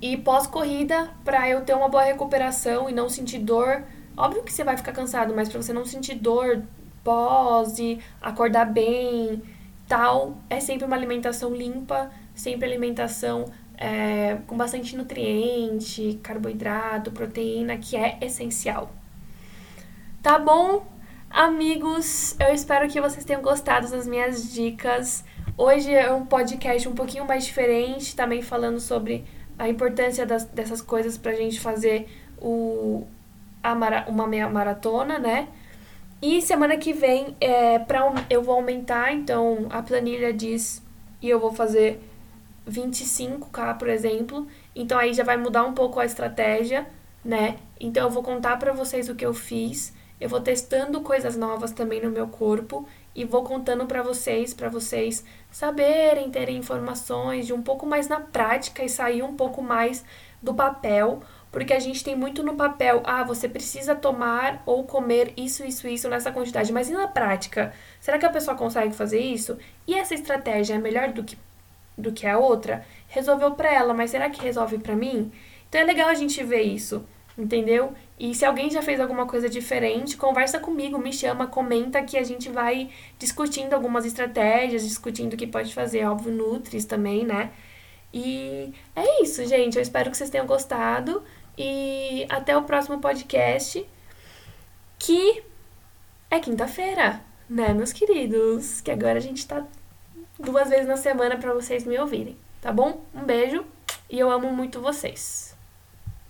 e 0.00 0.16
pós-corrida, 0.16 1.10
para 1.24 1.48
eu 1.48 1.62
ter 1.62 1.74
uma 1.74 1.88
boa 1.88 2.04
recuperação 2.04 2.88
e 2.88 2.92
não 2.92 3.08
sentir 3.08 3.38
dor. 3.38 3.82
Óbvio 4.16 4.42
que 4.42 4.52
você 4.52 4.64
vai 4.64 4.76
ficar 4.76 4.92
cansado, 4.92 5.34
mas 5.34 5.48
para 5.48 5.60
você 5.60 5.72
não 5.72 5.84
sentir 5.84 6.14
dor 6.14 6.62
pós 7.04 7.76
acordar 8.20 8.64
bem, 8.64 9.42
tal, 9.86 10.38
é 10.48 10.58
sempre 10.58 10.86
uma 10.86 10.96
alimentação 10.96 11.54
limpa, 11.54 12.10
sempre 12.34 12.66
alimentação 12.66 13.44
é, 13.76 14.38
com 14.46 14.56
bastante 14.56 14.96
nutriente, 14.96 16.18
carboidrato, 16.22 17.12
proteína, 17.12 17.76
que 17.76 17.96
é 17.96 18.18
essencial. 18.22 18.90
Tá 20.22 20.38
bom? 20.38 20.86
Amigos, 21.30 22.34
eu 22.40 22.54
espero 22.54 22.88
que 22.88 23.00
vocês 23.00 23.24
tenham 23.24 23.42
gostado 23.42 23.88
das 23.88 24.06
minhas 24.06 24.52
dicas. 24.52 25.24
Hoje 25.56 25.92
é 25.94 26.12
um 26.12 26.24
podcast 26.24 26.88
um 26.88 26.94
pouquinho 26.94 27.26
mais 27.26 27.44
diferente, 27.44 28.16
também 28.16 28.42
falando 28.42 28.80
sobre 28.80 29.24
a 29.58 29.68
importância 29.68 30.24
das, 30.24 30.44
dessas 30.44 30.80
coisas 30.80 31.16
pra 31.16 31.34
gente 31.34 31.60
fazer 31.60 32.08
o, 32.38 33.06
mara, 33.74 34.04
uma 34.08 34.26
meia 34.26 34.48
maratona, 34.48 35.18
né? 35.18 35.48
E 36.20 36.40
semana 36.40 36.76
que 36.76 36.92
vem 36.92 37.36
é, 37.40 37.78
pra, 37.78 38.00
eu 38.30 38.42
vou 38.42 38.54
aumentar, 38.54 39.12
então 39.12 39.66
a 39.70 39.82
planilha 39.82 40.32
diz 40.32 40.82
e 41.20 41.28
eu 41.28 41.38
vou 41.38 41.52
fazer 41.52 42.00
25k, 42.68 43.78
por 43.78 43.88
exemplo. 43.88 44.46
Então 44.74 44.98
aí 44.98 45.12
já 45.12 45.24
vai 45.24 45.36
mudar 45.36 45.64
um 45.64 45.74
pouco 45.74 46.00
a 46.00 46.04
estratégia, 46.04 46.86
né? 47.24 47.56
Então 47.78 48.04
eu 48.04 48.10
vou 48.10 48.22
contar 48.22 48.58
para 48.58 48.72
vocês 48.72 49.08
o 49.08 49.14
que 49.14 49.26
eu 49.26 49.34
fiz 49.34 49.94
eu 50.18 50.28
vou 50.28 50.40
testando 50.40 51.02
coisas 51.02 51.36
novas 51.36 51.72
também 51.72 52.00
no 52.00 52.10
meu 52.10 52.26
corpo 52.26 52.86
e 53.14 53.24
vou 53.24 53.44
contando 53.44 53.86
para 53.86 54.02
vocês, 54.02 54.54
para 54.54 54.68
vocês 54.68 55.22
saberem, 55.50 56.30
terem 56.30 56.56
informações 56.56 57.46
de 57.46 57.52
um 57.52 57.60
pouco 57.60 57.86
mais 57.86 58.08
na 58.08 58.20
prática 58.20 58.82
e 58.82 58.88
sair 58.88 59.22
um 59.22 59.36
pouco 59.36 59.62
mais 59.62 60.04
do 60.42 60.54
papel, 60.54 61.20
porque 61.56 61.72
a 61.72 61.80
gente 61.80 62.04
tem 62.04 62.14
muito 62.14 62.42
no 62.42 62.54
papel, 62.54 63.00
ah, 63.06 63.24
você 63.24 63.48
precisa 63.48 63.94
tomar 63.94 64.62
ou 64.66 64.84
comer 64.84 65.32
isso, 65.38 65.64
isso, 65.64 65.88
isso 65.88 66.06
nessa 66.06 66.30
quantidade, 66.30 66.70
mas 66.70 66.90
e 66.90 66.92
na 66.92 67.08
prática? 67.08 67.72
Será 67.98 68.18
que 68.18 68.26
a 68.26 68.30
pessoa 68.30 68.54
consegue 68.54 68.94
fazer 68.94 69.20
isso? 69.20 69.56
E 69.86 69.94
essa 69.94 70.12
estratégia 70.12 70.74
é 70.74 70.78
melhor 70.78 71.12
do 71.12 71.24
que 71.24 71.38
do 71.96 72.12
que 72.12 72.26
a 72.26 72.36
outra? 72.36 72.84
Resolveu 73.08 73.52
para 73.52 73.72
ela, 73.72 73.94
mas 73.94 74.10
será 74.10 74.28
que 74.28 74.42
resolve 74.42 74.76
para 74.76 74.94
mim? 74.94 75.32
Então 75.66 75.80
é 75.80 75.84
legal 75.84 76.10
a 76.10 76.14
gente 76.14 76.44
ver 76.44 76.60
isso 76.60 77.06
entendeu? 77.38 77.94
E 78.18 78.34
se 78.34 78.44
alguém 78.44 78.70
já 78.70 78.82
fez 78.82 79.00
alguma 79.00 79.26
coisa 79.26 79.48
diferente, 79.48 80.16
conversa 80.16 80.58
comigo, 80.58 80.98
me 80.98 81.12
chama, 81.12 81.46
comenta 81.46 82.02
que 82.02 82.18
a 82.18 82.22
gente 82.22 82.50
vai 82.50 82.90
discutindo 83.18 83.72
algumas 83.72 84.04
estratégias, 84.04 84.86
discutindo 84.86 85.32
o 85.32 85.36
que 85.38 85.46
pode 85.46 85.72
fazer, 85.72 86.04
óbvio, 86.04 86.32
Nutris 86.32 86.84
também, 86.84 87.24
né? 87.24 87.50
E 88.12 88.72
é 88.94 89.22
isso, 89.22 89.44
gente. 89.46 89.76
Eu 89.76 89.82
espero 89.82 90.10
que 90.10 90.16
vocês 90.16 90.30
tenham 90.30 90.46
gostado 90.46 91.22
e 91.56 92.26
até 92.28 92.56
o 92.56 92.62
próximo 92.62 92.98
podcast, 93.00 93.86
que 94.98 95.42
é 96.30 96.40
quinta-feira, 96.40 97.20
né, 97.48 97.72
meus 97.72 97.92
queridos? 97.92 98.80
Que 98.80 98.90
agora 98.90 99.18
a 99.18 99.22
gente 99.22 99.46
tá 99.46 99.64
duas 100.38 100.68
vezes 100.68 100.86
na 100.86 100.96
semana 100.96 101.36
para 101.36 101.52
vocês 101.52 101.84
me 101.84 101.98
ouvirem, 101.98 102.36
tá 102.60 102.72
bom? 102.72 103.04
Um 103.14 103.24
beijo 103.24 103.64
e 104.10 104.18
eu 104.18 104.30
amo 104.30 104.50
muito 104.52 104.80
vocês. 104.80 105.45